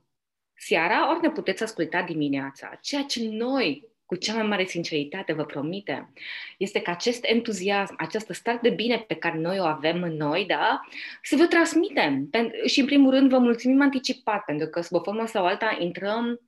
seara, 0.54 1.12
ori 1.12 1.22
ne 1.22 1.32
puteți 1.32 1.64
asculta 1.64 2.02
dimineața. 2.02 2.76
Ceea 2.82 3.04
ce 3.04 3.30
noi, 3.30 3.90
cu 4.12 4.18
cea 4.18 4.34
mai 4.34 4.48
mare 4.48 4.65
sinceritate, 4.65 5.34
vă 5.34 5.46
promitem, 5.46 6.13
este 6.58 6.82
că 6.82 6.89
acest 6.89 7.24
entuziasm, 7.25 7.96
această 7.98 8.34
stare 8.34 8.60
de 8.62 8.70
bine 8.70 8.98
pe 9.08 9.15
care 9.15 9.38
noi 9.38 9.60
o 9.60 9.63
avem 9.63 10.03
în 10.03 10.15
noi, 10.15 10.46
da, 10.46 10.82
să 11.24 11.36
vă 11.36 11.46
transmitem. 11.46 12.30
Și, 12.65 12.80
în 12.80 12.86
primul 12.86 13.12
rând, 13.12 13.30
vă 13.30 13.38
mulțumim 13.38 13.82
anticipat, 13.82 14.44
pentru 14.46 14.68
că, 14.68 14.82
sub 14.82 14.98
o 14.98 15.03
formă 15.03 15.25
sau 15.25 15.46
alta, 15.46 15.77
intrăm 15.80 16.39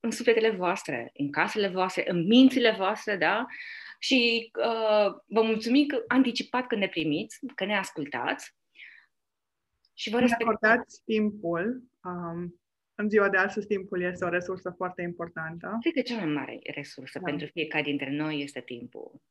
în 0.00 0.10
sufletele 0.10 0.50
voastre, 0.50 1.10
în 1.14 1.30
casele 1.30 1.68
voastre, 1.68 2.04
în 2.10 2.26
mințile 2.26 2.74
voastre, 2.78 3.16
da? 3.16 3.46
și 3.98 4.50
uh, 4.58 5.14
vă 5.26 5.42
mulțumim 5.42 5.86
că, 5.86 6.04
anticipat 6.08 6.66
că 6.66 6.76
ne 6.76 6.88
primiți, 6.88 7.38
că 7.54 7.64
ne 7.64 7.76
ascultați 7.76 8.54
și 9.94 10.10
vă 10.10 10.18
respectați. 10.18 10.64
acordați 10.64 11.02
timpul. 11.04 11.82
Um, 12.04 12.59
în 13.00 13.08
ziua 13.08 13.28
de 13.28 13.36
astăzi 13.36 13.66
timpul 13.66 14.02
este 14.02 14.24
o 14.24 14.28
resursă 14.28 14.70
foarte 14.70 15.02
importantă. 15.02 15.78
Cred 15.80 15.92
că 15.92 16.00
cea 16.00 16.24
mai 16.24 16.32
mare 16.32 16.58
resursă 16.74 17.18
da. 17.18 17.24
pentru 17.24 17.46
fiecare 17.46 17.82
dintre 17.82 18.10
noi 18.10 18.42
este 18.42 18.60
timpul. 18.60 19.22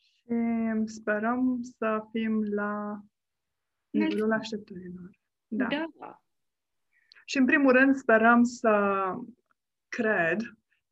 Și 0.00 0.82
sperăm 0.84 1.60
să 1.78 2.04
fim 2.10 2.42
la 2.54 3.00
nivelul 3.90 4.32
așteptărilor. 4.32 5.10
Da. 5.46 5.66
da. 5.98 6.22
Și 7.24 7.36
în 7.36 7.44
primul 7.44 7.72
rând 7.72 7.96
sperăm 7.96 8.42
să 8.42 9.02
cred, 9.88 10.40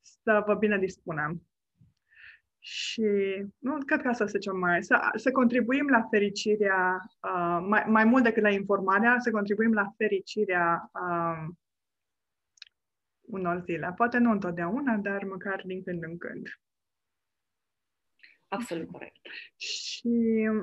să 0.01 0.43
vă 0.47 0.55
bine 0.55 0.79
dispunem 0.79 1.43
și 2.69 3.03
nu 3.59 3.79
cred 3.79 4.01
că 4.01 4.09
asta 4.09 4.27
să 4.27 4.39
zicem 4.39 4.59
mai, 4.59 4.85
să, 4.85 5.11
să 5.15 5.31
contribuim 5.31 5.89
la 5.89 6.07
fericirea, 6.11 7.01
uh, 7.23 7.67
mai, 7.69 7.85
mai 7.89 8.05
mult 8.05 8.23
decât 8.23 8.43
la 8.43 8.51
informarea, 8.51 9.17
să 9.19 9.31
contribuim 9.31 9.73
la 9.73 9.93
fericirea 9.97 10.91
uh, 10.93 11.47
unor 13.21 13.63
zile. 13.65 13.93
Poate 13.97 14.19
nu 14.19 14.31
întotdeauna, 14.31 14.97
dar 14.97 15.25
măcar 15.25 15.63
din 15.67 15.83
când 15.83 16.03
în 16.03 16.19
când. 16.19 16.49
Absolut 18.49 18.91
corect. 18.91 19.21
Și 19.57 20.09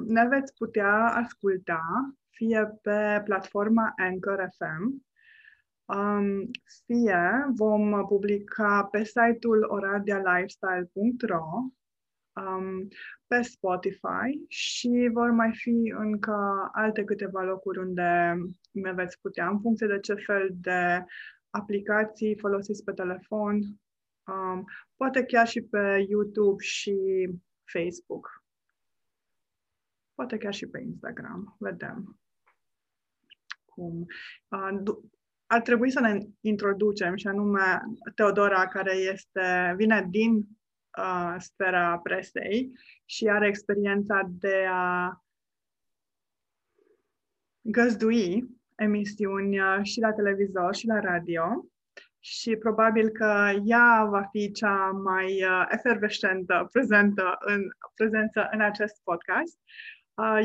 ne 0.06 0.28
veți 0.28 0.54
putea 0.54 0.96
asculta 0.96 1.82
fie 2.30 2.80
pe 2.82 3.22
platforma 3.24 3.94
Anchor 3.96 4.50
FM, 4.58 5.06
um, 5.86 6.50
fie 6.86 7.46
vom 7.56 8.06
publica 8.06 8.88
pe 8.92 9.04
site-ul 9.04 9.64
oradialifestyle.ro 9.70 11.44
um, 12.34 12.88
pe 13.28 13.42
Spotify 13.42 14.46
și 14.48 15.10
vor 15.14 15.32
mai 15.32 15.52
fi 15.56 15.94
încă 15.98 16.70
alte 16.74 17.04
câteva 17.04 17.42
locuri 17.42 17.80
unde 17.80 18.34
ne 18.72 18.92
veți 18.92 19.20
putea, 19.22 19.50
în 19.50 19.60
funcție 19.62 19.88
de 19.88 20.00
ce 20.00 20.14
fel 20.14 20.50
de 20.52 21.04
aplicații 21.50 22.38
folosiți 22.40 22.84
pe 22.84 22.92
telefon, 22.92 23.60
um, 24.24 24.66
poate 24.96 25.24
chiar 25.24 25.48
și 25.48 25.62
pe 25.62 26.06
YouTube 26.10 26.64
și 26.64 26.96
Facebook. 27.72 28.44
Poate 30.14 30.38
chiar 30.38 30.54
și 30.54 30.68
pe 30.68 30.82
Instagram. 30.82 31.56
Vedem 31.60 32.18
cum. 33.66 34.06
Uh, 34.48 34.96
ar 35.46 35.62
trebui 35.62 35.92
să 35.92 36.00
ne 36.00 36.18
introducem 36.40 37.16
și 37.16 37.28
anume 37.28 37.82
Teodora, 38.16 38.68
care 38.68 38.94
este, 38.94 39.74
vine 39.78 40.08
din 40.10 40.48
uh, 40.98 41.36
sfera 41.38 41.98
presei 41.98 42.72
și 43.06 43.28
are 43.28 43.48
experiența 43.48 44.22
de 44.30 44.66
a 44.70 45.18
găzdui 47.62 48.46
emisiuni 48.76 49.60
uh, 49.60 49.80
și 49.82 50.00
la 50.00 50.12
televizor 50.12 50.76
și 50.76 50.88
la 50.88 51.00
radio 51.00 51.66
și 52.20 52.56
probabil 52.56 53.10
că 53.10 53.52
ea 53.64 54.06
va 54.10 54.24
fi 54.32 54.52
cea 54.52 54.90
mai 55.04 55.44
uh, 55.44 55.66
efervescentă 55.70 56.68
prezentă 56.72 57.38
în, 57.40 57.62
prezență 57.96 58.50
în 58.52 58.62
acest 58.62 59.02
podcast. 59.04 59.60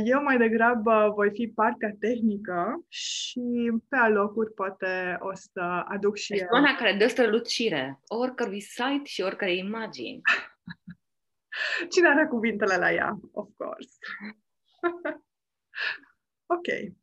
Eu 0.05 0.23
mai 0.23 0.39
degrabă 0.39 1.13
voi 1.15 1.31
fi 1.31 1.49
partea 1.49 1.97
tehnică 2.01 2.85
și 2.89 3.73
pe 3.89 3.97
alocuri 3.97 4.53
poate 4.55 5.17
o 5.21 5.35
să 5.35 5.61
aduc 5.89 6.17
și 6.17 6.33
eu. 6.33 6.39
Persoana 6.39 6.77
care 6.77 6.97
dă 6.97 7.07
strălucire 7.07 8.01
oricărui 8.07 8.61
site 8.61 9.05
și 9.05 9.23
oricărei 9.23 9.59
imagini. 9.59 10.21
Cine 11.93 12.09
are 12.09 12.27
cuvintele 12.27 12.77
la 12.77 12.93
ea? 12.93 13.19
Of 13.33 13.49
course. 13.57 13.97
ok. 16.57 16.97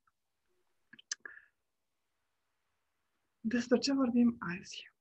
Despre 3.39 3.77
ce 3.77 3.93
vorbim 3.93 4.37
azi? 4.59 4.93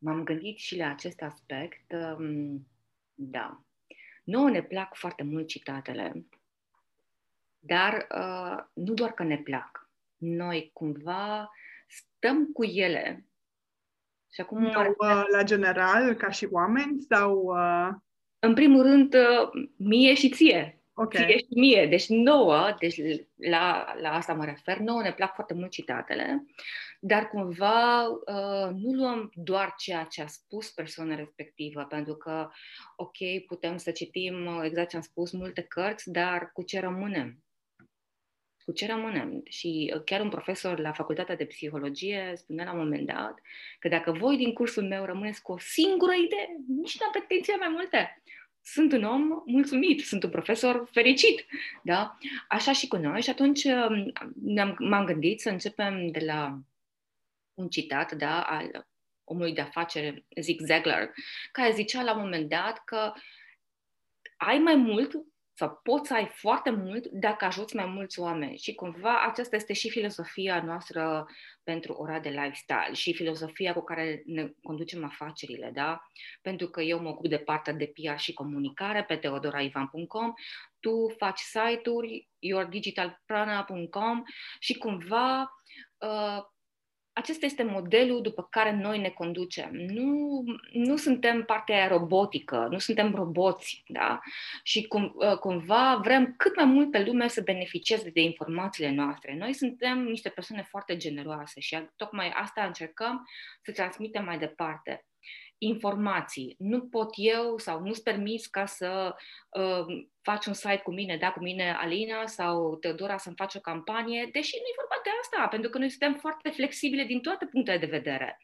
M-am 0.00 0.24
gândit 0.24 0.58
și 0.58 0.76
la 0.76 0.90
acest 0.90 1.22
aspect. 1.22 1.92
Um, 1.92 2.66
da. 3.14 3.64
Nouă 4.22 4.50
ne 4.50 4.62
plac 4.62 4.94
foarte 4.94 5.22
mult 5.22 5.46
citatele, 5.46 6.26
dar 7.58 8.06
uh, 8.16 8.64
nu 8.72 8.94
doar 8.94 9.12
că 9.12 9.22
ne 9.22 9.38
plac. 9.38 9.90
Noi 10.16 10.70
cumva 10.72 11.50
stăm 11.88 12.46
cu 12.46 12.64
ele. 12.64 13.26
Și 14.32 14.40
acum 14.40 14.62
no, 14.62 14.80
uh, 14.80 15.24
la 15.32 15.42
general, 15.42 16.14
ca 16.14 16.30
și 16.30 16.48
oameni, 16.50 17.00
sau... 17.00 17.42
Uh... 17.42 17.88
În 18.38 18.54
primul 18.54 18.82
rând, 18.82 19.14
uh, 19.14 19.68
mie 19.76 20.14
și 20.14 20.30
ție. 20.30 20.81
Okay. 20.94 21.24
Ție 21.24 21.38
și 21.38 21.46
mie. 21.54 21.86
Deci 21.86 22.08
nouă, 22.08 22.74
deci 22.78 23.00
la, 23.36 23.94
la 24.00 24.12
asta 24.12 24.32
mă 24.32 24.44
refer, 24.44 24.78
nouă 24.78 25.02
ne 25.02 25.12
plac 25.12 25.34
foarte 25.34 25.54
mult 25.54 25.70
citatele, 25.70 26.44
dar 27.00 27.28
cumva 27.28 28.06
uh, 28.06 28.70
nu 28.74 28.92
luăm 28.92 29.30
doar 29.34 29.74
ceea 29.76 30.04
ce 30.04 30.22
a 30.22 30.26
spus 30.26 30.70
persoana 30.70 31.14
respectivă, 31.14 31.84
pentru 31.84 32.14
că, 32.14 32.48
ok, 32.96 33.46
putem 33.46 33.76
să 33.76 33.90
citim 33.90 34.46
uh, 34.46 34.60
exact 34.64 34.88
ce 34.88 34.96
am 34.96 35.02
spus, 35.02 35.32
multe 35.32 35.62
cărți, 35.62 36.10
dar 36.10 36.50
cu 36.52 36.62
ce 36.62 36.80
rămânem? 36.80 37.42
cu 38.64 38.72
ce 38.72 38.86
rămânem? 38.86 39.42
Și 39.44 39.92
uh, 39.94 40.02
chiar 40.04 40.20
un 40.20 40.28
profesor 40.28 40.78
la 40.78 40.92
Facultatea 40.92 41.36
de 41.36 41.44
Psihologie 41.44 42.32
spunea 42.36 42.64
la 42.64 42.72
un 42.72 42.78
moment 42.78 43.06
dat 43.06 43.34
că 43.78 43.88
dacă 43.88 44.12
voi 44.12 44.36
din 44.36 44.52
cursul 44.52 44.82
meu 44.82 45.04
rămâneți 45.04 45.42
cu 45.42 45.52
o 45.52 45.58
singură 45.58 46.12
idee, 46.12 46.46
nici 46.68 46.98
nu 46.98 47.06
am 47.06 47.12
pretenție 47.12 47.56
mai 47.56 47.68
multe. 47.68 48.22
Sunt 48.64 48.92
un 48.92 49.02
om 49.02 49.42
mulțumit, 49.46 50.00
sunt 50.00 50.22
un 50.22 50.30
profesor 50.30 50.88
fericit. 50.92 51.46
Da? 51.82 52.18
Așa 52.48 52.72
și 52.72 52.88
cu 52.88 52.96
noi 52.96 53.22
și 53.22 53.30
atunci 53.30 53.64
um, 53.64 54.12
m-am 54.78 55.04
gândit 55.04 55.40
să 55.40 55.48
începem 55.48 56.10
de 56.10 56.24
la 56.24 56.58
un 57.54 57.68
citat 57.68 58.12
da, 58.12 58.42
al 58.42 58.86
omului 59.24 59.54
de 59.54 59.60
afaceri 59.60 60.24
Zig 60.40 60.60
Ziglar, 60.60 61.12
care 61.52 61.72
zicea 61.72 62.02
la 62.02 62.14
un 62.14 62.20
moment 62.20 62.48
dat 62.48 62.84
că 62.84 63.12
ai 64.36 64.58
mai 64.58 64.74
mult 64.74 65.12
sau 65.54 65.80
poți 65.82 66.08
să 66.08 66.14
ai 66.14 66.26
foarte 66.26 66.70
mult 66.70 67.06
dacă 67.06 67.44
ajuți 67.44 67.76
mai 67.76 67.86
mulți 67.86 68.20
oameni. 68.20 68.58
Și 68.58 68.74
cumva 68.74 69.22
aceasta 69.22 69.56
este 69.56 69.72
și 69.72 69.90
filosofia 69.90 70.62
noastră 70.62 71.26
pentru 71.62 71.92
ora 71.92 72.20
de 72.20 72.28
lifestyle 72.28 72.92
și 72.92 73.14
filosofia 73.14 73.72
cu 73.72 73.82
care 73.82 74.22
ne 74.26 74.52
conducem 74.62 75.04
afacerile, 75.04 75.70
da? 75.74 76.02
Pentru 76.42 76.68
că 76.68 76.80
eu 76.80 77.00
mă 77.00 77.08
ocup 77.08 77.28
de 77.28 77.38
partea 77.38 77.72
de 77.72 77.92
PR 77.94 78.18
și 78.18 78.32
comunicare 78.32 79.04
pe 79.04 79.16
teodoraivan.com, 79.16 80.32
tu 80.80 81.14
faci 81.16 81.38
site-uri, 81.38 82.28
yourdigitalprana.com 82.38 84.22
și 84.58 84.78
cumva 84.78 85.40
uh, 85.98 86.42
acesta 87.12 87.46
este 87.46 87.62
modelul 87.62 88.22
după 88.22 88.46
care 88.50 88.72
noi 88.72 88.98
ne 88.98 89.08
conducem. 89.08 89.70
Nu, 89.72 90.44
nu 90.72 90.96
suntem 90.96 91.44
partea 91.44 91.88
robotică, 91.88 92.68
nu 92.70 92.78
suntem 92.78 93.14
roboți, 93.14 93.82
da? 93.86 94.20
Și 94.62 94.86
cum, 94.86 95.14
ă, 95.20 95.36
cumva 95.36 96.00
vrem 96.02 96.34
cât 96.36 96.56
mai 96.56 96.64
multă 96.64 97.02
lume 97.04 97.28
să 97.28 97.40
beneficieze 97.40 98.10
de 98.10 98.20
informațiile 98.20 98.90
noastre. 98.90 99.36
Noi 99.36 99.52
suntem 99.52 100.02
niște 100.02 100.28
persoane 100.28 100.62
foarte 100.62 100.96
generoase 100.96 101.60
și 101.60 101.88
tocmai 101.96 102.30
asta 102.30 102.64
încercăm 102.64 103.28
să 103.62 103.72
transmitem 103.72 104.24
mai 104.24 104.38
departe 104.38 105.04
informații. 105.62 106.54
Nu 106.58 106.80
pot 106.80 107.10
eu 107.14 107.58
sau 107.58 107.80
nu-ți 107.80 108.02
permis 108.02 108.46
ca 108.46 108.66
să 108.66 109.14
uh, 109.50 110.04
faci 110.22 110.46
un 110.46 110.52
site 110.52 110.80
cu 110.84 110.92
mine, 110.92 111.16
da, 111.16 111.32
cu 111.32 111.40
mine 111.42 111.76
Alina 111.80 112.26
sau 112.26 112.76
Teodora 112.76 113.16
să-mi 113.16 113.36
faci 113.36 113.54
o 113.54 113.60
campanie, 113.60 114.28
deși 114.32 114.54
nu 114.56 114.68
e 114.70 114.80
vorba 114.80 115.00
de 115.04 115.10
asta, 115.20 115.48
pentru 115.48 115.70
că 115.70 115.78
noi 115.78 115.88
suntem 115.88 116.14
foarte 116.14 116.50
flexibile 116.50 117.04
din 117.04 117.20
toate 117.20 117.46
punctele 117.46 117.78
de 117.78 117.86
vedere. 117.86 118.40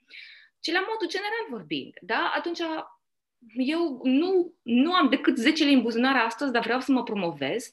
Și 0.65 0.73
la 0.73 0.87
modul 0.91 1.09
general 1.09 1.45
vorbind, 1.51 1.95
da, 2.01 2.33
atunci 2.37 2.61
eu 3.57 4.01
nu, 4.03 4.55
nu 4.63 4.93
am 4.93 5.09
decât 5.09 5.37
10 5.37 5.65
în 5.65 5.83
buzunar 5.83 6.17
astăzi, 6.17 6.53
dar 6.53 6.63
vreau 6.63 6.81
să 6.81 6.93
mă 6.93 7.03
promovez. 7.03 7.73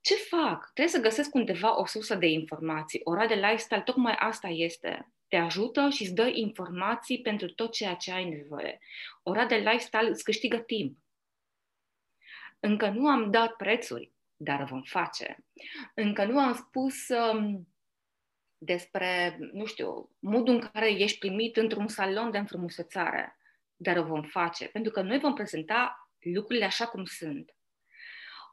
Ce 0.00 0.14
fac? 0.14 0.70
Trebuie 0.72 0.94
să 0.94 1.00
găsesc 1.00 1.34
undeva 1.34 1.80
o 1.80 1.86
sursă 1.86 2.14
de 2.14 2.26
informații. 2.26 3.00
Ora 3.04 3.26
de 3.26 3.34
lifestyle, 3.34 3.82
tocmai 3.82 4.14
asta 4.14 4.48
este 4.48 5.12
te 5.28 5.36
ajută 5.36 5.88
și 5.88 6.02
îți 6.02 6.14
dă 6.14 6.26
informații 6.26 7.20
pentru 7.20 7.48
tot 7.48 7.72
ceea 7.72 7.94
ce 7.94 8.12
ai 8.12 8.28
nevoie. 8.28 8.78
Ora 9.22 9.46
de 9.46 9.54
lifestyle 9.54 10.08
îți 10.08 10.24
câștigă 10.24 10.58
timp. 10.58 10.98
Încă 12.60 12.88
nu 12.88 13.08
am 13.08 13.30
dat 13.30 13.56
prețuri, 13.56 14.12
dar 14.36 14.64
vom 14.64 14.82
face. 14.82 15.44
Încă 15.94 16.24
nu 16.24 16.38
am 16.38 16.54
spus 16.54 17.08
um, 17.08 17.68
despre, 18.58 19.38
nu 19.52 19.64
știu, 19.64 20.10
modul 20.18 20.54
în 20.54 20.60
care 20.60 20.90
ești 20.90 21.18
primit 21.18 21.56
într-un 21.56 21.88
salon 21.88 22.30
de 22.30 22.38
înfrumusețare, 22.38 23.36
dar 23.76 23.96
o 23.96 24.04
vom 24.04 24.22
face. 24.22 24.68
Pentru 24.68 24.92
că 24.92 25.02
noi 25.02 25.18
vom 25.18 25.34
prezenta 25.34 26.10
lucrurile 26.18 26.64
așa 26.64 26.86
cum 26.86 27.04
sunt. 27.04 27.57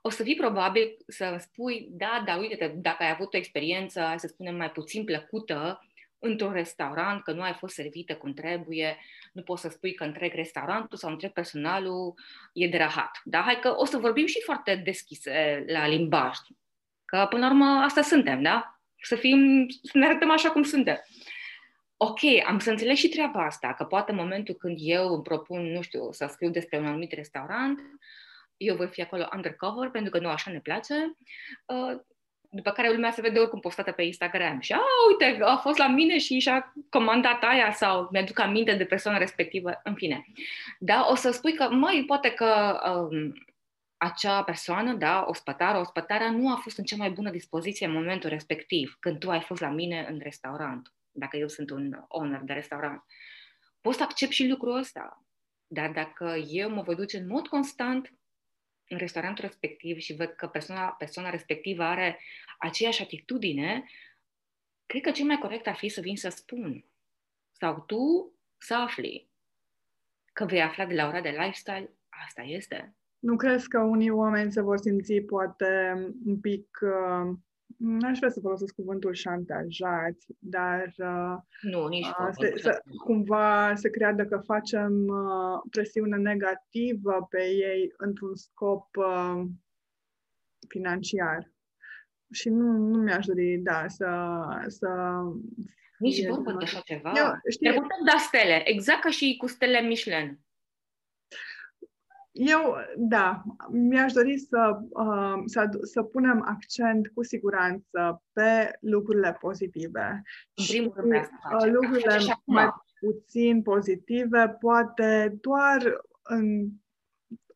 O 0.08 0.10
să 0.10 0.24
fii 0.24 0.36
probabil 0.36 0.98
să 1.08 1.38
spui, 1.40 1.88
da, 1.92 2.24
dar 2.26 2.40
uite, 2.40 2.76
dacă 2.78 3.04
ai 3.04 3.10
avut 3.10 3.34
o 3.34 3.38
experiență, 3.38 4.02
hai 4.02 4.20
să 4.20 4.28
spunem, 4.28 4.56
mai 4.56 4.72
puțin 4.72 5.04
plăcută, 5.04 5.86
într-un 6.20 6.52
restaurant, 6.52 7.24
că 7.24 7.32
nu 7.32 7.42
ai 7.42 7.54
fost 7.54 7.74
servită 7.74 8.16
cum 8.16 8.34
trebuie, 8.34 8.98
nu 9.34 9.42
poți 9.42 9.62
să 9.62 9.70
spui 9.70 9.94
că 9.94 10.04
întreg 10.04 10.34
restaurantul 10.34 10.98
sau 10.98 11.12
întreg 11.12 11.32
personalul 11.32 12.14
e 12.54 12.68
de 12.68 12.78
rahat. 12.78 13.22
Da? 13.24 13.42
Hai 13.42 13.60
că 13.60 13.74
o 13.78 13.86
să 13.86 13.98
vorbim 13.98 14.26
și 14.26 14.42
foarte 14.44 14.76
deschise 14.76 15.64
la 15.68 15.88
limbaj. 15.88 16.38
Că 17.06 17.28
până 17.30 17.46
la 17.46 17.52
urmă 17.52 17.66
asta 17.66 18.02
suntem, 18.02 18.42
da? 18.42 18.80
Să 19.02 19.16
fim, 19.16 19.66
să 19.84 19.98
ne 19.98 20.06
arătăm 20.06 20.32
așa 20.32 20.52
cum 20.52 20.64
suntem. 20.64 21.02
Ok, 21.98 22.20
am 22.48 22.60
să 22.60 22.70
înțeleg 22.70 22.96
și 22.96 23.10
treaba 23.10 23.46
asta, 23.46 23.74
că 23.74 23.84
poate 23.84 24.12
în 24.12 24.18
momentul 24.18 24.56
când 24.56 24.78
eu 24.80 25.14
îmi 25.14 25.24
propun, 25.24 25.72
nu 25.72 25.82
știu, 25.82 26.12
să 26.12 26.28
scriu 26.32 26.50
despre 26.50 26.78
un 26.78 26.86
anumit 26.86 27.12
restaurant, 27.12 27.80
eu 28.58 28.76
voi 28.76 28.88
fi 28.88 29.02
acolo 29.02 29.28
undercover, 29.36 29.90
pentru 29.90 30.12
că 30.12 30.20
nu 30.20 30.30
așa 30.30 30.52
ne 30.52 30.60
place. 30.60 31.18
Uh, 31.66 32.00
după 32.50 32.72
care 32.72 32.92
lumea 32.92 33.12
se 33.12 33.22
vede 33.22 33.40
oricum 33.40 33.60
postată 33.60 33.92
pe 33.92 34.04
Instagram 34.04 34.60
și, 34.60 34.74
a, 34.74 34.80
uite, 35.10 35.44
a 35.44 35.56
fost 35.56 35.78
la 35.78 35.88
mine 35.88 36.18
și 36.18 36.40
și-a 36.40 36.74
comandat 36.90 37.44
aia 37.44 37.72
sau 37.72 38.08
mi-aduc 38.12 38.40
aminte 38.40 38.76
de 38.76 38.86
persoana 38.86 39.18
respectivă, 39.18 39.80
în 39.84 39.96
fine. 39.96 40.26
Da, 40.80 41.08
o 41.10 41.16
să 41.16 41.32
spui 41.32 41.54
că, 41.54 41.70
mai 41.70 42.04
poate 42.08 42.30
că 42.32 42.80
um, 43.12 43.34
acea 43.98 44.44
persoană, 44.44 44.94
da, 44.94 45.26
ospătară, 45.28 45.78
ospătarea 45.78 46.32
nu 46.32 46.52
a 46.52 46.56
fost 46.56 46.78
în 46.78 46.84
cea 46.84 46.96
mai 46.96 47.10
bună 47.10 47.30
dispoziție 47.30 47.86
în 47.86 47.94
momentul 47.94 48.30
respectiv, 48.30 48.98
când 49.00 49.20
tu 49.20 49.30
ai 49.30 49.42
fost 49.42 49.62
la 49.62 49.70
mine 49.70 50.08
în 50.10 50.20
restaurant, 50.24 50.94
dacă 51.12 51.38
eu 51.38 51.48
sunt 51.48 51.70
un 51.70 51.92
owner 52.08 52.42
de 52.44 52.54
restaurant. 52.54 53.04
Poți 53.82 53.98
să 53.98 54.04
accept 54.04 54.32
și 54.32 54.48
lucrul 54.48 54.78
ăsta, 54.78 55.24
dar 55.68 55.92
dacă 55.92 56.44
eu 56.48 56.70
mă 56.70 56.82
voi 56.82 56.96
duce 56.96 57.18
în 57.18 57.28
mod 57.28 57.48
constant 57.48 58.14
în 58.90 58.98
restaurantul 58.98 59.44
respectiv 59.44 59.98
și 59.98 60.16
văd 60.16 60.30
că 60.30 60.48
persoana, 60.48 60.88
persoana 60.88 61.30
respectivă 61.30 61.84
are 61.84 62.20
aceeași 62.60 63.02
atitudine, 63.02 63.90
cred 64.86 65.02
că 65.02 65.12
cel 65.12 65.26
mai 65.26 65.38
corect 65.38 65.68
ar 65.68 65.76
fi 65.76 65.90
să 65.90 66.02
vin 66.02 66.16
să 66.16 66.30
spun. 66.30 66.86
Sau 67.52 67.84
tu 67.88 68.34
să 68.58 68.76
afli 68.76 69.30
că 70.34 70.46
vei 70.46 70.62
afla 70.62 70.86
de 70.86 70.94
la 70.94 71.08
ora 71.08 71.22
de 71.22 71.30
lifestyle, 71.30 71.92
asta 72.10 72.42
este. 72.42 72.96
Nu 73.20 73.36
crezi 73.36 73.68
că 73.68 73.80
unii 73.80 74.10
oameni 74.10 74.52
se 74.52 74.62
vor 74.62 74.78
simți 74.78 75.14
poate 75.14 75.94
un 76.26 76.40
pic 76.40 76.80
uh, 76.82 77.38
N-aș 77.78 78.18
vrea 78.18 78.30
să 78.30 78.40
folosesc 78.40 78.76
cuvântul 78.76 79.14
șantajați, 79.14 80.28
dar 80.40 80.94
uh, 80.98 81.36
nu, 81.62 81.88
nici 81.88 82.08
uh, 82.08 82.30
se, 82.40 82.54
să, 82.56 82.82
cumva 83.04 83.76
se 83.76 83.90
creadă 83.90 84.26
că 84.26 84.38
facem 84.38 85.08
uh, 85.08 85.62
presiune 85.70 86.18
negativă 86.18 87.28
pe 87.30 87.44
ei 87.44 87.94
într-un 87.98 88.36
scop 88.36 88.88
uh, 88.96 89.42
financiar. 90.68 91.54
Și 92.32 92.50
nu, 92.50 92.72
nu 92.78 93.02
mi-aș 93.02 93.26
dori, 93.26 93.58
da, 93.58 93.88
să... 93.88 94.08
să 94.68 94.90
nici 95.98 96.28
vorbă 96.28 96.52
de 96.52 96.64
așa 96.64 96.80
ceva. 96.80 97.12
Eu, 97.16 97.26
știi, 97.50 97.72
Te 97.72 97.80
da 98.12 98.18
stele, 98.18 98.70
exact 98.70 99.02
ca 99.02 99.10
și 99.10 99.36
cu 99.38 99.48
stele 99.48 99.82
Michelin. 99.82 100.40
Eu, 102.38 102.76
da, 102.98 103.44
mi-aș 103.70 104.12
dori 104.12 104.38
să, 104.38 104.80
uh, 104.90 105.42
să, 105.46 105.70
să 105.82 106.04
punem 106.04 106.42
accent 106.42 107.08
cu 107.08 107.24
siguranță 107.24 108.24
pe 108.34 108.78
lucrurile 108.80 109.38
pozitive. 109.40 110.22
În 110.54 110.66
primul 110.68 110.94
rând, 110.96 111.14
uh, 111.14 111.72
lucrurile 111.72 112.18
mai 112.46 112.70
puțin 113.00 113.62
pozitive, 113.62 114.58
poate 114.60 115.38
doar 115.42 116.02
în 116.24 116.70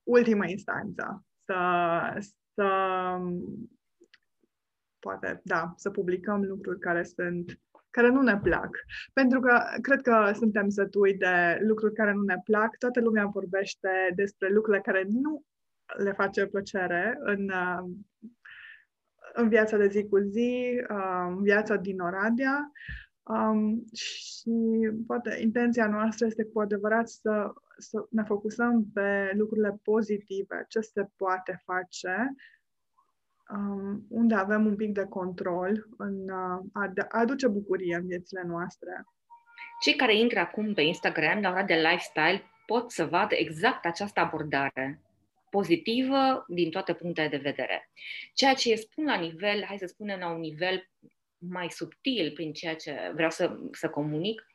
ultima 0.04 0.46
instanță. 0.46 1.26
Să, 1.46 2.32
să 2.54 2.68
poate, 5.00 5.42
da, 5.44 5.74
să 5.76 5.90
publicăm 5.90 6.44
lucruri 6.44 6.80
care 6.80 7.04
sunt 7.04 7.60
care 7.90 8.10
nu 8.10 8.22
ne 8.22 8.40
plac. 8.44 8.70
Pentru 9.14 9.40
că 9.40 9.60
cred 9.82 10.02
că 10.02 10.32
suntem 10.36 10.70
sătui 10.70 11.14
de 11.14 11.58
lucruri 11.62 11.94
care 11.94 12.14
nu 12.14 12.22
ne 12.22 12.38
plac. 12.44 12.78
Toată 12.78 13.00
lumea 13.00 13.26
vorbește 13.26 14.12
despre 14.16 14.50
lucrurile 14.50 14.82
care 14.82 15.06
nu 15.10 15.44
le 15.98 16.12
face 16.12 16.46
plăcere 16.46 17.18
în, 17.20 17.52
în 19.34 19.50
viața 19.50 19.78
de 19.78 19.88
zi 19.88 20.08
cu 20.08 20.18
zi, 20.18 20.82
în 21.28 21.42
viața 21.42 21.76
din 21.76 22.00
Oradea. 22.00 22.72
Um, 23.24 23.86
și 23.94 24.52
poate 25.08 25.38
intenția 25.42 25.88
noastră 25.88 26.26
este 26.26 26.44
cu 26.44 26.60
adevărat 26.60 27.10
să, 27.10 27.54
să 27.78 28.06
ne 28.10 28.24
focusăm 28.24 28.86
pe 28.94 29.32
lucrurile 29.36 29.80
pozitive, 29.84 30.66
ce 30.68 30.80
se 30.80 31.08
poate 31.16 31.62
face 31.66 32.16
um, 32.16 32.36
unde 34.10 34.36
avem 34.36 34.66
un 34.66 34.76
pic 34.76 34.94
de 34.94 35.06
control 35.06 35.88
în 35.98 36.30
uh, 36.30 36.60
a, 36.74 36.92
a 37.10 37.20
aduce 37.20 37.48
bucurie 37.48 37.96
în 37.96 38.08
viețile 38.08 38.44
noastre. 38.46 39.04
Cei 39.82 39.96
care 39.96 40.16
intră 40.16 40.40
acum 40.40 40.74
pe 40.74 40.82
Instagram 40.82 41.42
la 41.42 41.50
ora 41.50 41.64
de 41.64 41.74
lifestyle 41.74 42.44
pot 42.66 42.92
să 42.92 43.06
vadă 43.06 43.36
exact 43.36 43.86
această 43.86 44.20
abordare. 44.20 45.02
pozitivă 45.50 46.46
din 46.48 46.70
toate 46.70 46.94
punctele 46.94 47.28
de 47.28 47.38
vedere. 47.38 47.90
Ceea 48.34 48.54
ce 48.54 48.76
spun 48.76 49.06
la 49.06 49.16
nivel, 49.16 49.64
hai 49.64 49.78
să 49.78 49.86
spunem, 49.86 50.20
la 50.20 50.32
un 50.32 50.40
nivel 50.40 50.90
mai 51.38 51.70
subtil 51.70 52.32
prin 52.32 52.54
ceea 52.54 52.76
ce 52.76 53.12
vreau 53.14 53.30
să, 53.30 53.58
să 53.72 53.90
comunic, 53.90 54.46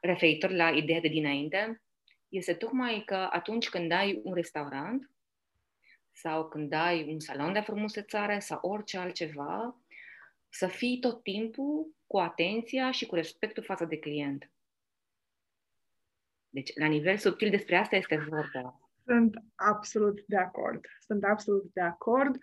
referitor 0.00 0.50
la 0.50 0.68
ideea 0.68 1.00
de 1.00 1.08
dinainte, 1.08 1.82
este 2.28 2.54
tocmai 2.54 3.02
că 3.06 3.28
atunci 3.30 3.68
când 3.68 3.92
ai 3.92 4.20
un 4.22 4.34
restaurant 4.34 5.10
sau 6.20 6.48
când 6.48 6.72
ai 6.72 7.12
un 7.12 7.20
salon 7.20 7.52
de 7.52 7.60
frumusețare 7.60 8.38
sau 8.38 8.58
orice 8.62 8.98
altceva, 8.98 9.82
să 10.48 10.66
fii 10.66 10.98
tot 10.98 11.22
timpul 11.22 11.94
cu 12.06 12.18
atenția 12.18 12.90
și 12.90 13.06
cu 13.06 13.14
respectul 13.14 13.62
față 13.62 13.84
de 13.84 13.98
client. 13.98 14.50
Deci, 16.48 16.70
la 16.74 16.86
nivel 16.86 17.16
subtil, 17.16 17.50
despre 17.50 17.76
asta 17.76 17.96
este 17.96 18.16
vorba. 18.16 18.80
Sunt 19.04 19.34
absolut 19.54 20.24
de 20.26 20.36
acord. 20.36 20.84
Sunt 21.00 21.24
absolut 21.24 21.70
de 21.72 21.80
acord. 21.80 22.36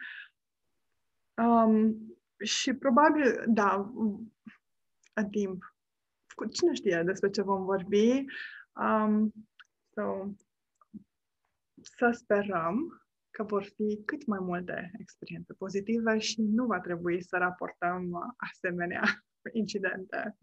Um, 1.38 1.96
și 2.44 2.74
probabil, 2.74 3.44
da, 3.48 3.92
în 5.14 5.30
timp. 5.30 5.76
Cu 6.36 6.46
cine 6.46 6.74
știe 6.74 7.02
despre 7.06 7.30
ce 7.30 7.42
vom 7.42 7.64
vorbi? 7.64 8.26
Um, 8.74 9.32
so, 9.94 10.30
să 11.82 12.10
sperăm 12.12 13.05
că 13.36 13.44
vor 13.44 13.64
fi 13.64 14.02
cât 14.06 14.26
mai 14.26 14.40
multe 14.42 14.92
experiențe 15.00 15.54
pozitive 15.54 16.18
și 16.18 16.42
nu 16.42 16.66
va 16.66 16.80
trebui 16.80 17.24
să 17.24 17.38
raportăm 17.38 18.36
asemenea 18.38 19.04
incidente. 19.62 20.38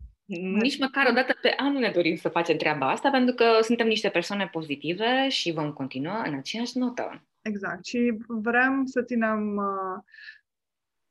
Nici 0.62 0.78
măcar 0.78 1.06
o 1.10 1.12
dată 1.12 1.38
pe 1.42 1.54
an 1.56 1.72
nu 1.72 1.78
ne 1.78 1.90
dorim 1.90 2.16
să 2.16 2.28
facem 2.28 2.56
treaba 2.56 2.90
asta, 2.90 3.10
pentru 3.10 3.34
că 3.34 3.44
suntem 3.62 3.86
niște 3.86 4.08
persoane 4.08 4.48
pozitive 4.52 5.28
și 5.28 5.52
vom 5.52 5.72
continua 5.72 6.22
în 6.26 6.34
aceeași 6.34 6.78
notă. 6.78 7.26
Exact. 7.42 7.84
Și 7.84 8.16
vrem 8.26 8.84
să 8.84 9.02
ținem 9.02 9.56
uh, 9.56 10.02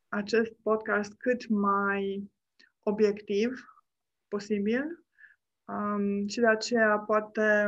acest 0.07 0.53
podcast 0.63 1.13
cât 1.17 1.47
mai 1.49 2.31
obiectiv 2.83 3.65
posibil 4.27 5.05
um, 5.65 6.27
și 6.27 6.39
de 6.39 6.47
aceea 6.47 6.97
poate 6.97 7.67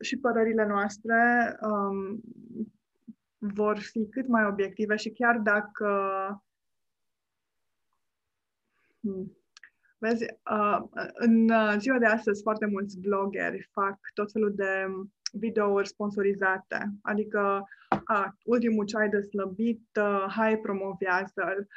și 0.00 0.16
părerile 0.16 0.66
noastre 0.66 1.18
um, 1.60 2.20
vor 3.54 3.78
fi 3.78 4.08
cât 4.08 4.28
mai 4.28 4.46
obiective 4.46 4.96
și 4.96 5.10
chiar 5.10 5.38
dacă 5.38 5.88
hmm, 9.00 9.36
Vezi, 9.98 10.24
uh, 10.50 10.80
în 11.14 11.50
ziua 11.78 11.98
de 11.98 12.06
astăzi 12.06 12.42
foarte 12.42 12.66
mulți 12.66 13.00
bloggeri 13.00 13.68
fac 13.72 13.98
tot 14.14 14.32
felul 14.32 14.54
de 14.54 14.86
videouri 15.32 15.88
sponsorizate, 15.88 16.90
adică 17.02 17.64
a, 18.04 18.36
ultimul 18.44 18.84
ceai 18.84 19.08
de 19.08 19.20
slăbit, 19.20 19.88
uh, 20.00 20.24
hai 20.28 20.58
promovează-l. 20.58 21.68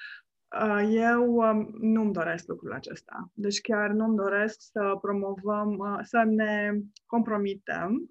Uh, 0.61 0.87
eu 0.89 1.35
um, 1.35 1.69
nu-mi 1.79 2.13
doresc 2.13 2.47
lucrul 2.47 2.73
acesta. 2.73 3.31
Deci 3.33 3.61
chiar 3.61 3.89
nu-mi 3.89 4.15
doresc 4.15 4.55
să 4.59 4.97
promovăm, 5.01 5.77
uh, 5.77 5.99
să 6.01 6.23
ne 6.23 6.73
compromitem 7.05 8.09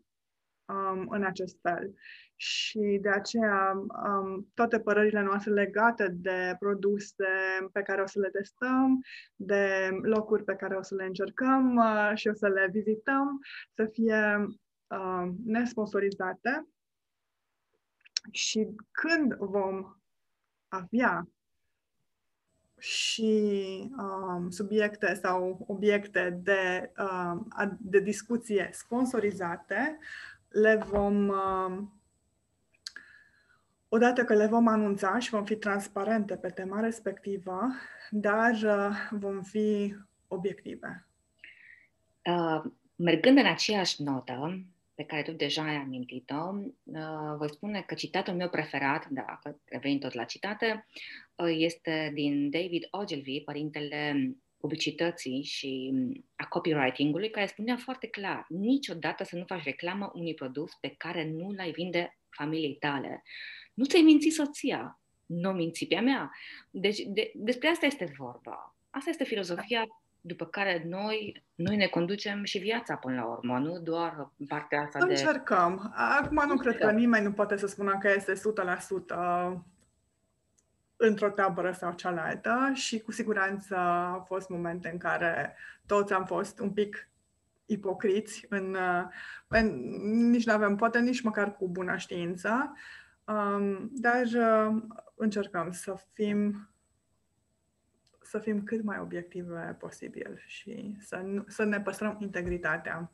um, 0.66 1.06
în 1.08 1.24
acest 1.24 1.58
fel 1.60 1.94
și 2.36 2.98
de 3.02 3.08
aceea 3.08 3.72
um, 3.74 4.50
toate 4.54 4.80
părerile 4.80 5.22
noastre 5.22 5.52
legate 5.52 6.08
de 6.08 6.56
produse 6.58 7.24
pe 7.72 7.82
care 7.82 8.02
o 8.02 8.06
să 8.06 8.18
le 8.18 8.28
testăm, 8.28 9.04
de 9.36 9.88
locuri 10.02 10.44
pe 10.44 10.54
care 10.54 10.76
o 10.76 10.82
să 10.82 10.94
le 10.94 11.04
încercăm 11.04 11.76
uh, 11.76 12.12
și 12.14 12.28
o 12.28 12.32
să 12.32 12.48
le 12.48 12.68
vizităm, 12.72 13.40
să 13.74 13.84
fie 13.92 14.46
uh, 14.86 15.30
nesponsorizate. 15.44 16.68
Și 18.30 18.68
când 18.90 19.34
vom 19.34 19.96
avea 20.68 21.28
și 22.78 23.32
um, 23.98 24.50
subiecte 24.50 25.14
sau 25.14 25.64
obiecte 25.66 26.40
de, 26.42 26.92
um, 26.98 27.78
de 27.80 28.00
discuție 28.00 28.70
sponsorizate, 28.72 29.98
le 30.48 30.76
vom 30.88 31.28
um, 31.28 31.95
Odată 33.88 34.24
că 34.24 34.34
le 34.34 34.46
vom 34.46 34.66
anunța 34.66 35.18
și 35.18 35.30
vom 35.30 35.44
fi 35.44 35.56
transparente 35.56 36.36
pe 36.36 36.48
tema 36.48 36.80
respectivă, 36.80 37.60
dar 38.10 38.52
uh, 38.52 39.18
vom 39.18 39.42
fi 39.42 39.94
obiective. 40.28 41.06
Uh, 42.24 42.62
mergând 42.96 43.38
în 43.38 43.46
aceeași 43.46 44.02
notă, 44.02 44.64
pe 44.94 45.04
care 45.04 45.22
tu 45.22 45.32
deja 45.32 45.62
ai 45.62 45.74
amintit-o, 45.74 46.54
uh, 46.82 47.34
voi 47.36 47.50
spune 47.50 47.82
că 47.82 47.94
citatul 47.94 48.34
meu 48.34 48.48
preferat, 48.48 49.08
dacă 49.08 49.60
reveni 49.64 49.98
tot 49.98 50.12
la 50.12 50.24
citate, 50.24 50.86
uh, 51.34 51.54
este 51.58 52.10
din 52.14 52.50
David 52.50 52.86
Ogilvy, 52.90 53.40
părintele 53.40 54.14
publicității 54.56 55.42
și 55.42 55.92
a 56.36 56.46
copywriting-ului, 56.46 57.30
care 57.30 57.46
spunea 57.46 57.76
foarte 57.76 58.06
clar, 58.06 58.46
niciodată 58.48 59.24
să 59.24 59.36
nu 59.36 59.44
faci 59.44 59.64
reclamă 59.64 60.12
unui 60.14 60.34
produs 60.34 60.74
pe 60.80 60.94
care 60.96 61.30
nu 61.30 61.50
l-ai 61.50 61.70
vinde 61.70 62.18
familiei 62.28 62.74
tale. 62.74 63.22
Nu 63.76 63.84
ți-ai 63.84 64.02
mințit 64.02 64.32
soția, 64.32 65.00
nu 65.26 65.50
minți 65.50 65.84
pe 65.84 65.96
a 65.96 66.00
mea. 66.00 66.30
Deci 66.70 66.98
de, 66.98 67.32
despre 67.34 67.68
asta 67.68 67.86
este 67.86 68.14
vorba. 68.18 68.74
Asta 68.90 69.10
este 69.10 69.24
filozofia 69.24 69.86
după 70.20 70.46
care 70.46 70.82
noi, 70.86 71.44
noi 71.54 71.76
ne 71.76 71.86
conducem 71.86 72.44
și 72.44 72.58
viața 72.58 72.96
până 72.96 73.14
la 73.14 73.26
urmă, 73.26 73.58
nu 73.58 73.78
doar 73.78 74.30
partea 74.48 74.80
asta 74.80 75.06
de... 75.06 75.12
Încercăm. 75.12 75.92
Acum 75.94 76.42
nu 76.46 76.56
cred 76.56 76.78
că 76.78 76.90
nimeni 76.90 77.24
nu 77.24 77.32
poate 77.32 77.56
să 77.56 77.66
spună 77.66 77.98
că 77.98 78.12
este 78.16 78.32
100% 78.32 78.36
într-o 80.96 81.30
tabără 81.30 81.72
sau 81.72 81.92
cealaltă 81.92 82.70
și 82.74 83.00
cu 83.00 83.12
siguranță 83.12 83.76
au 84.12 84.24
fost 84.26 84.48
momente 84.48 84.88
în 84.92 84.98
care 84.98 85.56
toți 85.86 86.12
am 86.12 86.24
fost 86.24 86.58
un 86.58 86.70
pic 86.70 87.08
ipocriți, 87.66 88.46
în, 88.48 88.76
în, 89.48 89.66
nici 90.30 90.46
nu 90.46 90.52
avem, 90.52 90.76
poate 90.76 90.98
nici 90.98 91.20
măcar 91.20 91.56
cu 91.56 91.68
bună 91.68 91.96
știință, 91.96 92.72
Um, 93.26 93.90
dar 93.92 94.24
uh, 94.24 94.82
încercăm 95.14 95.70
să 95.70 95.96
fim 96.12 96.68
să 98.26 98.38
fim 98.38 98.62
cât 98.62 98.82
mai 98.82 98.98
obiective 98.98 99.76
posibil 99.78 100.42
și 100.46 100.96
să, 101.00 101.16
nu, 101.16 101.44
să 101.46 101.64
ne 101.64 101.80
păstrăm 101.80 102.16
integritatea. 102.20 103.10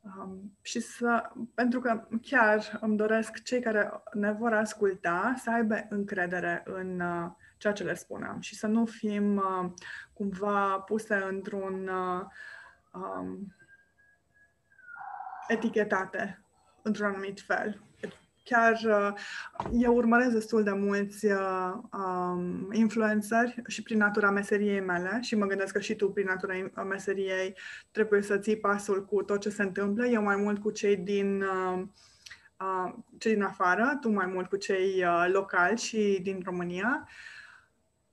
Um, 0.00 0.56
și 0.60 0.80
să, 0.80 1.30
pentru 1.54 1.80
că 1.80 2.08
chiar 2.22 2.78
îmi 2.80 2.96
doresc 2.96 3.42
cei 3.42 3.60
care 3.60 4.02
ne 4.12 4.32
vor 4.32 4.52
asculta 4.52 5.34
să 5.36 5.50
aibă 5.50 5.86
încredere 5.88 6.62
în 6.64 7.00
uh, 7.00 7.30
ceea 7.56 7.72
ce 7.72 7.84
le 7.84 7.94
spunem 7.94 8.40
și 8.40 8.54
să 8.54 8.66
nu 8.66 8.84
fim 8.84 9.36
uh, 9.36 9.72
cumva 10.12 10.78
puse 10.78 11.14
într-un 11.14 11.88
uh, 11.88 12.24
um, 12.92 13.54
etichetate 15.48 16.44
într-un 16.82 17.06
anumit 17.06 17.40
fel 17.40 17.82
chiar 18.42 18.80
uh, 18.84 19.12
eu 19.72 19.94
urmăresc 19.94 20.30
destul 20.30 20.62
de 20.62 20.70
mulți 20.70 21.26
uh, 21.26 21.72
um, 21.92 22.68
influenceri 22.72 23.62
și 23.66 23.82
prin 23.82 23.98
natura 23.98 24.30
meseriei 24.30 24.80
mele 24.80 25.18
și 25.20 25.36
mă 25.36 25.46
gândesc 25.46 25.72
că 25.72 25.80
și 25.80 25.94
tu 25.94 26.10
prin 26.10 26.26
natura 26.26 26.82
meseriei 26.82 27.56
trebuie 27.90 28.22
să 28.22 28.38
ții 28.38 28.56
pasul 28.56 29.04
cu 29.04 29.22
tot 29.22 29.40
ce 29.40 29.48
se 29.48 29.62
întâmplă. 29.62 30.06
Eu 30.06 30.22
mai 30.22 30.36
mult 30.36 30.58
cu 30.58 30.70
cei 30.70 30.96
din 30.96 31.42
uh, 31.42 31.82
uh, 32.60 32.94
cei 33.18 33.32
din 33.32 33.42
afară, 33.42 33.98
tu 34.00 34.10
mai 34.10 34.26
mult 34.26 34.48
cu 34.48 34.56
cei 34.56 35.04
uh, 35.04 35.28
locali 35.32 35.78
și 35.78 36.20
din 36.22 36.42
România. 36.44 37.08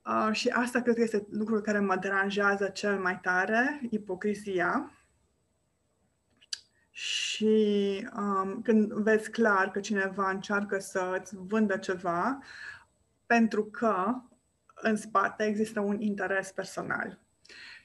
Uh, 0.04 0.28
și 0.32 0.48
asta 0.48 0.80
cred 0.82 0.94
că 0.94 1.02
este 1.02 1.26
lucrul 1.30 1.60
care 1.60 1.78
mă 1.78 1.96
deranjează 1.96 2.68
cel 2.68 2.98
mai 2.98 3.18
tare, 3.22 3.80
ipocrizia 3.90 4.90
și 7.00 8.08
um, 8.16 8.62
când 8.62 8.92
vezi 8.92 9.30
clar 9.30 9.70
că 9.70 9.80
cineva 9.80 10.30
încearcă 10.30 10.78
să-ți 10.78 11.36
vândă 11.36 11.76
ceva, 11.76 12.38
pentru 13.26 13.64
că 13.64 14.14
în 14.74 14.96
spate 14.96 15.44
există 15.44 15.80
un 15.80 16.00
interes 16.00 16.52
personal. 16.52 17.18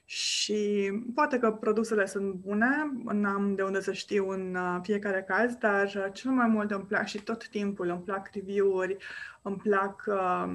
Și 0.06 0.92
poate 1.14 1.40
că 1.40 1.52
produsele 1.52 2.06
sunt 2.06 2.34
bune, 2.34 2.92
n-am 3.04 3.56
de 3.56 3.64
unde 3.64 3.82
să 3.82 3.92
știu 3.92 4.30
în 4.30 4.56
uh, 4.56 4.80
fiecare 4.82 5.24
caz, 5.28 5.54
dar 5.54 5.86
uh, 5.86 6.08
cel 6.14 6.32
mai 6.32 6.48
mult 6.48 6.72
îmi 6.72 6.86
plac 6.86 7.08
și 7.08 7.22
tot 7.22 7.48
timpul 7.48 7.90
îmi 7.90 8.02
plac 8.02 8.30
review-uri, 8.34 8.98
îmi 9.42 9.58
plac 9.58 10.04
uh, 10.08 10.54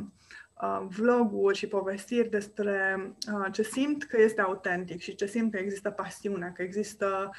uh, 0.63 0.87
vloguri 0.89 1.57
și 1.57 1.67
povestiri 1.67 2.29
despre 2.29 3.01
uh, 3.33 3.53
ce 3.53 3.63
simt 3.63 4.05
că 4.05 4.21
este 4.21 4.41
autentic 4.41 5.01
și 5.01 5.15
ce 5.15 5.27
simt 5.27 5.53
că 5.53 5.59
există 5.59 5.91
pasiune, 5.91 6.53
că 6.55 6.63
există 6.63 7.31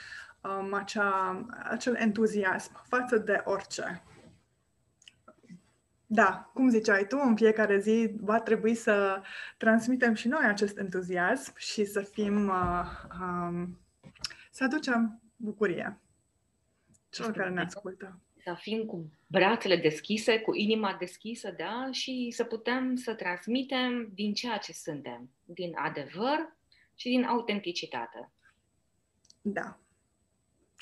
um, 0.43 0.73
acea, 0.73 1.45
acel 1.63 1.95
entuziasm 1.95 2.83
față 2.87 3.17
de 3.17 3.41
orice. 3.43 4.03
Da, 6.05 6.49
cum 6.53 6.69
ziceai 6.69 7.05
tu, 7.07 7.17
în 7.23 7.35
fiecare 7.35 7.79
zi 7.79 8.11
va 8.19 8.39
trebui 8.39 8.75
să 8.75 9.21
transmitem 9.57 10.13
și 10.13 10.27
noi 10.27 10.43
acest 10.43 10.77
entuziasm 10.77 11.53
și 11.57 11.85
să 11.85 12.01
fim, 12.01 12.47
uh, 12.47 12.85
um, 13.21 13.79
să 14.51 14.63
aducem 14.63 15.21
bucurie 15.35 15.99
celor 17.09 17.31
care 17.31 17.49
ne 17.49 17.61
ascultă. 17.61 18.19
să 18.43 18.55
fim 18.59 18.85
cu 18.85 19.11
brațele 19.27 19.77
deschise, 19.77 20.39
cu 20.39 20.55
inima 20.55 20.95
deschisă, 20.99 21.53
da, 21.57 21.87
și 21.91 22.31
să 22.35 22.43
putem 22.43 22.95
să 22.95 23.13
transmitem 23.13 24.09
din 24.13 24.33
ceea 24.33 24.57
ce 24.57 24.73
suntem, 24.73 25.29
din 25.43 25.71
adevăr 25.75 26.55
și 26.95 27.09
din 27.09 27.23
autenticitate. 27.23 28.31
Da, 29.41 29.79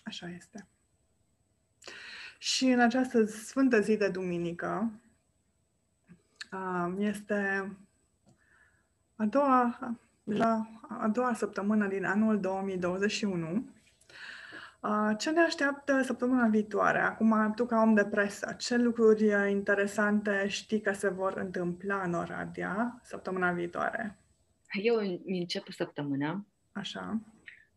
așa 0.04 0.30
este. 0.30 0.68
Și 2.38 2.66
în 2.66 2.80
această 2.80 3.26
sfântă 3.26 3.80
zi 3.80 3.98
de 3.98 4.10
duminică 4.10 4.92
este 6.98 7.72
a 9.16 9.26
doua, 9.26 9.80
la 10.24 10.68
a 11.00 11.08
doua 11.08 11.34
săptămână 11.34 11.88
din 11.88 12.06
anul 12.06 12.40
2021 12.40 13.70
ce 15.18 15.32
ne 15.32 15.40
așteaptă 15.40 16.02
săptămâna 16.02 16.48
viitoare? 16.48 17.00
Acum, 17.00 17.54
tu 17.56 17.66
ca 17.66 17.82
om 17.82 17.94
de 17.94 18.06
presă, 18.06 18.56
ce 18.58 18.78
lucruri 18.78 19.52
interesante 19.52 20.48
știi 20.48 20.82
că 20.82 20.92
se 20.92 21.10
vor 21.10 21.38
întâmpla 21.38 22.02
în 22.02 22.14
Oradea 22.14 23.00
săptămâna 23.04 23.52
viitoare? 23.52 24.18
Eu 24.82 25.20
încep 25.26 25.72
săptămâna 25.72 26.46
Așa. 26.72 27.20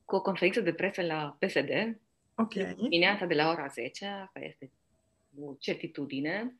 cu 0.04 0.14
o 0.14 0.20
conferință 0.20 0.60
de 0.60 0.72
presă 0.72 1.02
la 1.02 1.36
PSD. 1.38 1.98
Ok. 2.42 2.54
Dimineața 2.76 3.26
de 3.26 3.34
la 3.34 3.50
ora 3.50 3.66
10, 3.66 4.06
asta 4.06 4.40
este 4.40 4.70
o 5.40 5.54
certitudine. 5.58 6.56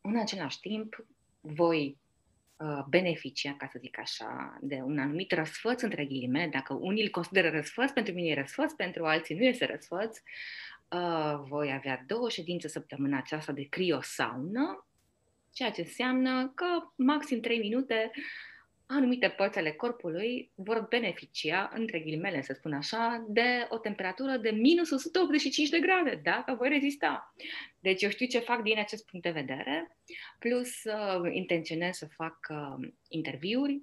În 0.00 0.16
același 0.16 0.60
timp, 0.60 1.06
voi 1.40 1.98
Uh, 2.58 2.84
beneficia, 2.88 3.54
ca 3.58 3.68
să 3.72 3.78
zic 3.80 3.98
așa, 3.98 4.58
de 4.60 4.80
un 4.84 4.98
anumit 4.98 5.32
răsfăț, 5.32 5.82
între 5.82 6.04
ghilimele, 6.04 6.48
dacă 6.52 6.74
unii 6.74 7.02
îl 7.02 7.10
consideră 7.10 7.50
răsfăț, 7.50 7.90
pentru 7.90 8.14
mine 8.14 8.28
e 8.28 8.34
răsfăț, 8.34 8.72
pentru 8.72 9.04
alții 9.04 9.34
nu 9.34 9.44
este 9.44 9.66
răsfăț, 9.66 10.18
uh, 10.88 11.40
voi 11.48 11.72
avea 11.72 12.04
două 12.06 12.28
ședințe 12.28 12.68
săptămâna 12.68 13.18
aceasta 13.18 13.52
de 13.52 13.62
criosaună, 13.62 14.86
ceea 15.52 15.70
ce 15.70 15.80
înseamnă 15.80 16.52
că 16.54 16.66
maxim 16.96 17.40
3 17.40 17.58
minute 17.58 18.10
anumite 18.86 19.28
părți 19.28 19.58
ale 19.58 19.72
corpului 19.72 20.50
vor 20.54 20.86
beneficia, 20.88 21.70
între 21.74 22.00
ghilimele 22.00 22.42
să 22.42 22.52
spun 22.52 22.72
așa, 22.72 23.24
de 23.28 23.66
o 23.68 23.78
temperatură 23.78 24.36
de 24.36 24.50
minus 24.50 24.90
185 24.90 25.68
de 25.68 25.78
grade, 25.78 26.20
dacă 26.22 26.54
voi 26.54 26.68
rezista. 26.68 27.34
Deci 27.80 28.02
eu 28.02 28.10
știu 28.10 28.26
ce 28.26 28.38
fac 28.38 28.62
din 28.62 28.78
acest 28.78 29.06
punct 29.06 29.26
de 29.26 29.32
vedere, 29.32 29.96
plus 30.38 30.84
uh, 30.84 31.32
intenționez 31.32 31.96
să 31.96 32.06
fac 32.06 32.38
uh, 32.50 32.88
interviuri 33.08 33.82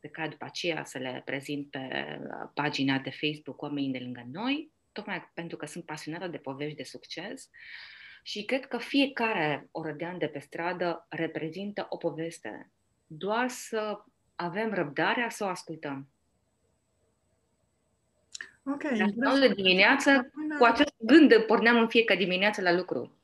pe 0.00 0.08
care 0.08 0.28
după 0.28 0.44
aceea 0.44 0.84
să 0.84 0.98
le 0.98 1.22
prezint 1.24 1.70
pe 1.70 1.78
uh, 2.20 2.50
pagina 2.54 2.98
de 2.98 3.10
Facebook 3.10 3.62
oamenii 3.62 3.92
de 3.92 3.98
lângă 3.98 4.26
noi, 4.32 4.70
tocmai 4.92 5.30
pentru 5.34 5.56
că 5.56 5.66
sunt 5.66 5.84
pasionată 5.84 6.26
de 6.26 6.36
povești 6.36 6.76
de 6.76 6.82
succes 6.82 7.50
și 8.22 8.44
cred 8.44 8.66
că 8.66 8.78
fiecare 8.78 9.68
orădean 9.70 10.18
de 10.18 10.26
pe 10.26 10.38
stradă 10.38 11.06
reprezintă 11.08 11.86
o 11.88 11.96
poveste. 11.96 12.70
Doar 13.06 13.48
să 13.48 14.04
avem 14.36 14.74
răbdarea 14.74 15.28
să 15.30 15.44
o 15.44 15.48
ascultăm. 15.48 16.08
Ok. 18.66 18.82
La 19.16 19.38
de 19.38 19.48
dimineață, 19.48 20.30
cu 20.58 20.64
acest 20.64 20.94
gând 20.98 21.34
porneam 21.34 21.78
în 21.78 21.88
fiecare 21.88 22.18
dimineață 22.18 22.60
la 22.60 22.72
lucru. 22.72 23.16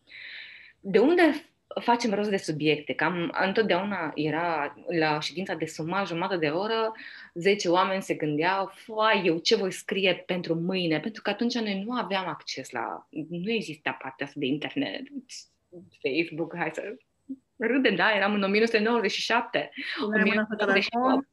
De 0.80 0.98
unde 0.98 1.44
facem 1.80 2.14
rost 2.14 2.30
de 2.30 2.36
subiecte? 2.36 2.92
Cam 2.92 3.36
întotdeauna 3.44 4.12
era 4.14 4.76
la 4.98 5.20
ședința 5.20 5.54
de 5.54 5.66
sumar 5.66 6.06
jumătate 6.06 6.36
de 6.36 6.48
oră, 6.48 6.92
10 7.34 7.68
oameni 7.68 8.02
se 8.02 8.14
gândeau, 8.14 8.70
foai, 8.74 9.22
eu 9.24 9.38
ce 9.38 9.56
voi 9.56 9.72
scrie 9.72 10.22
pentru 10.26 10.54
mâine? 10.54 11.00
Pentru 11.00 11.22
că 11.22 11.30
atunci 11.30 11.54
noi 11.54 11.82
nu 11.82 11.92
aveam 11.92 12.26
acces 12.26 12.70
la, 12.70 13.08
nu 13.28 13.50
exista 13.50 13.90
partea 13.90 14.26
asta 14.26 14.40
de 14.40 14.46
internet, 14.46 15.02
Facebook, 16.02 16.56
hai 16.56 16.70
să 16.74 16.96
râdem, 17.66 17.94
da, 17.94 18.10
eram 18.16 18.34
în 18.34 18.42
1997. 18.42 19.70
1998. 20.02 21.28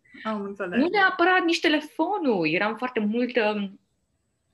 Nu 0.69 0.87
neapărat 0.87 1.43
nici 1.43 1.59
telefonul, 1.59 2.47
eram 2.49 2.75
foarte 2.75 2.99
mult 2.99 3.35
um, 3.35 3.79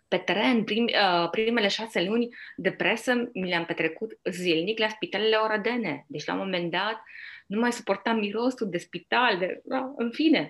pe 0.07 0.17
teren, 0.17 0.63
prim, 0.63 0.83
uh, 0.83 1.29
primele 1.29 1.67
șase 1.67 2.03
luni 2.03 2.35
de 2.55 2.71
presă 2.71 3.29
mi 3.33 3.49
le-am 3.49 3.65
petrecut 3.65 4.19
zilnic 4.31 4.79
la 4.79 4.87
spitalele 4.87 5.35
oradene. 5.35 6.05
Deci, 6.07 6.25
la 6.25 6.33
un 6.33 6.39
moment 6.39 6.71
dat, 6.71 7.03
nu 7.45 7.59
mai 7.59 7.71
suportam 7.71 8.17
mirosul 8.17 8.69
de 8.69 8.77
spital, 8.77 9.37
de, 9.37 9.61
uh, 9.63 9.93
în 9.95 10.11
fine. 10.11 10.49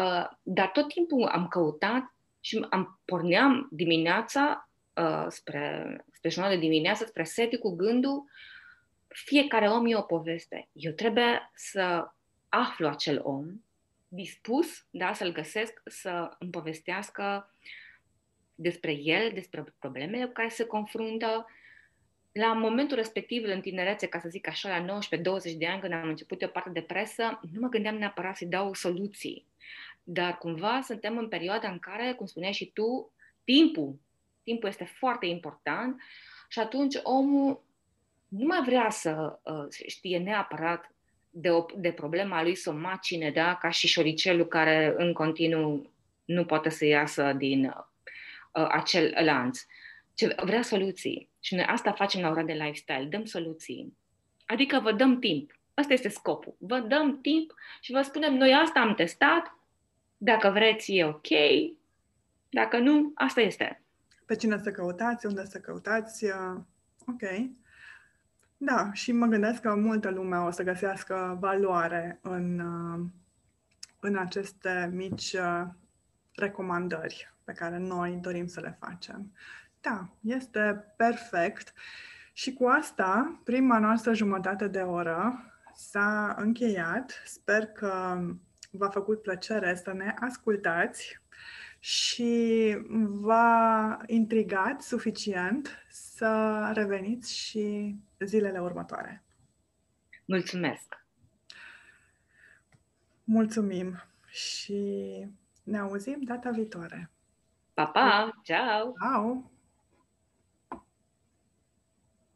Uh, 0.00 0.26
dar 0.42 0.68
tot 0.68 0.88
timpul 0.88 1.24
am 1.24 1.48
căutat 1.48 2.14
și 2.40 2.66
am 2.70 3.00
porneam 3.04 3.68
dimineața 3.70 4.70
uh, 4.94 5.26
spre, 5.28 5.96
spre 6.12 6.30
jurnal 6.30 6.52
de 6.52 6.58
dimineață, 6.58 7.04
spre 7.04 7.24
seti 7.24 7.58
cu 7.58 7.76
gândul 7.76 8.24
fiecare 9.14 9.68
om 9.68 9.86
e 9.86 9.96
o 9.96 10.02
poveste. 10.02 10.68
Eu 10.72 10.92
trebuie 10.92 11.50
să 11.54 12.12
aflu 12.48 12.86
acel 12.88 13.20
om 13.22 13.64
dispus, 14.08 14.86
da, 14.90 15.12
să-l 15.12 15.32
găsesc, 15.32 15.82
să 15.84 16.36
îmi 16.38 16.50
povestească 16.50 17.54
despre 18.54 18.92
el, 18.92 19.30
despre 19.34 19.64
problemele 19.78 20.24
cu 20.24 20.32
care 20.32 20.48
se 20.48 20.64
confruntă. 20.64 21.46
La 22.32 22.52
momentul 22.52 22.96
respectiv, 22.96 23.44
în 23.44 23.60
tinerețe, 23.60 24.06
ca 24.06 24.18
să 24.18 24.28
zic 24.28 24.48
așa, 24.48 24.78
la 24.78 24.98
19-20 24.98 25.56
de 25.56 25.66
ani, 25.66 25.80
când 25.80 25.92
am 25.92 26.08
început 26.08 26.42
eu 26.42 26.48
parte 26.48 26.70
de 26.70 26.82
presă, 26.82 27.40
nu 27.52 27.60
mă 27.60 27.68
gândeam 27.68 27.96
neapărat 27.96 28.36
să-i 28.36 28.46
dau 28.46 28.74
soluții. 28.74 29.46
Dar 30.02 30.38
cumva 30.38 30.80
suntem 30.80 31.18
în 31.18 31.28
perioada 31.28 31.70
în 31.70 31.78
care, 31.78 32.12
cum 32.12 32.26
spuneai 32.26 32.52
și 32.52 32.70
tu, 32.72 33.12
timpul, 33.44 34.00
timpul 34.42 34.68
este 34.68 34.84
foarte 34.84 35.26
important 35.26 36.00
și 36.48 36.58
atunci 36.58 36.94
omul 37.02 37.64
nu 38.28 38.46
mai 38.46 38.62
vrea 38.64 38.90
să 38.90 39.38
uh, 39.42 39.66
știe 39.86 40.18
neapărat 40.18 40.94
de, 41.30 41.50
o, 41.50 41.64
de 41.76 41.92
problema 41.92 42.42
lui 42.42 42.54
să 42.54 42.70
o 42.70 42.72
macine, 42.72 43.30
da? 43.30 43.54
ca 43.54 43.70
și 43.70 43.86
șoricelul 43.86 44.46
care 44.46 44.94
în 44.96 45.12
continuu 45.12 45.92
nu 46.24 46.44
poate 46.44 46.68
să 46.68 46.84
iasă 46.84 47.32
din 47.32 47.64
uh, 47.64 48.66
acel 48.68 49.14
lanț. 49.24 49.60
Ce, 50.14 50.34
vrea 50.44 50.62
soluții. 50.62 51.28
Și 51.40 51.54
noi 51.54 51.64
asta 51.64 51.92
facem 51.92 52.20
la 52.20 52.28
ora 52.28 52.42
de 52.42 52.52
lifestyle, 52.52 53.06
dăm 53.10 53.24
soluții. 53.24 53.96
Adică 54.46 54.80
vă 54.80 54.92
dăm 54.92 55.18
timp. 55.18 55.58
Asta 55.74 55.92
este 55.92 56.08
scopul. 56.08 56.54
Vă 56.58 56.78
dăm 56.78 57.20
timp 57.20 57.54
și 57.80 57.92
vă 57.92 58.02
spunem, 58.02 58.34
noi 58.34 58.54
asta 58.54 58.80
am 58.80 58.94
testat, 58.94 59.58
dacă 60.16 60.50
vreți 60.50 60.92
e 60.92 61.04
ok, 61.04 61.28
dacă 62.48 62.78
nu, 62.78 63.12
asta 63.14 63.40
este. 63.40 63.82
Pe 64.26 64.36
cine 64.36 64.58
să 64.62 64.70
căutați, 64.70 65.26
unde 65.26 65.44
să 65.44 65.58
căutați, 65.58 66.24
uh, 66.24 66.60
ok. 67.06 67.22
Da, 68.64 68.92
și 68.92 69.12
mă 69.12 69.26
gândesc 69.26 69.60
că 69.60 69.74
multă 69.74 70.10
lume 70.10 70.36
o 70.36 70.50
să 70.50 70.62
găsească 70.62 71.36
valoare 71.40 72.18
în, 72.22 72.58
uh, 72.58 73.06
în 74.00 74.16
aceste 74.16 74.90
mici 74.92 75.32
uh, 75.32 75.62
recomandări 76.34 77.34
pe 77.44 77.52
care 77.52 77.78
noi 77.78 78.18
dorim 78.22 78.46
să 78.46 78.60
le 78.60 78.78
facem. 78.80 79.32
Da, 79.80 80.08
este 80.20 80.94
perfect. 80.96 81.72
Și 82.32 82.52
cu 82.52 82.66
asta, 82.66 83.40
prima 83.44 83.78
noastră 83.78 84.14
jumătate 84.14 84.68
de 84.68 84.80
oră 84.80 85.52
s-a 85.74 86.34
încheiat. 86.38 87.22
Sper 87.24 87.66
că 87.66 88.20
v-a 88.70 88.88
făcut 88.88 89.22
plăcere 89.22 89.74
să 89.74 89.92
ne 89.92 90.14
ascultați 90.20 91.20
și 91.78 92.76
v-a 93.00 93.98
intrigat 94.06 94.82
suficient 94.82 95.84
să 95.90 96.70
reveniți 96.74 97.36
și 97.36 97.96
zilele 98.24 98.60
următoare. 98.60 99.24
Mulțumesc! 100.24 101.06
Mulțumim 103.24 104.02
și 104.26 104.78
ne 105.62 105.78
auzim 105.78 106.22
data 106.22 106.50
viitoare. 106.50 107.10
Pa, 107.74 107.86
pa! 107.86 108.40
Ciao! 108.42 108.92
Ciao! 109.02 109.53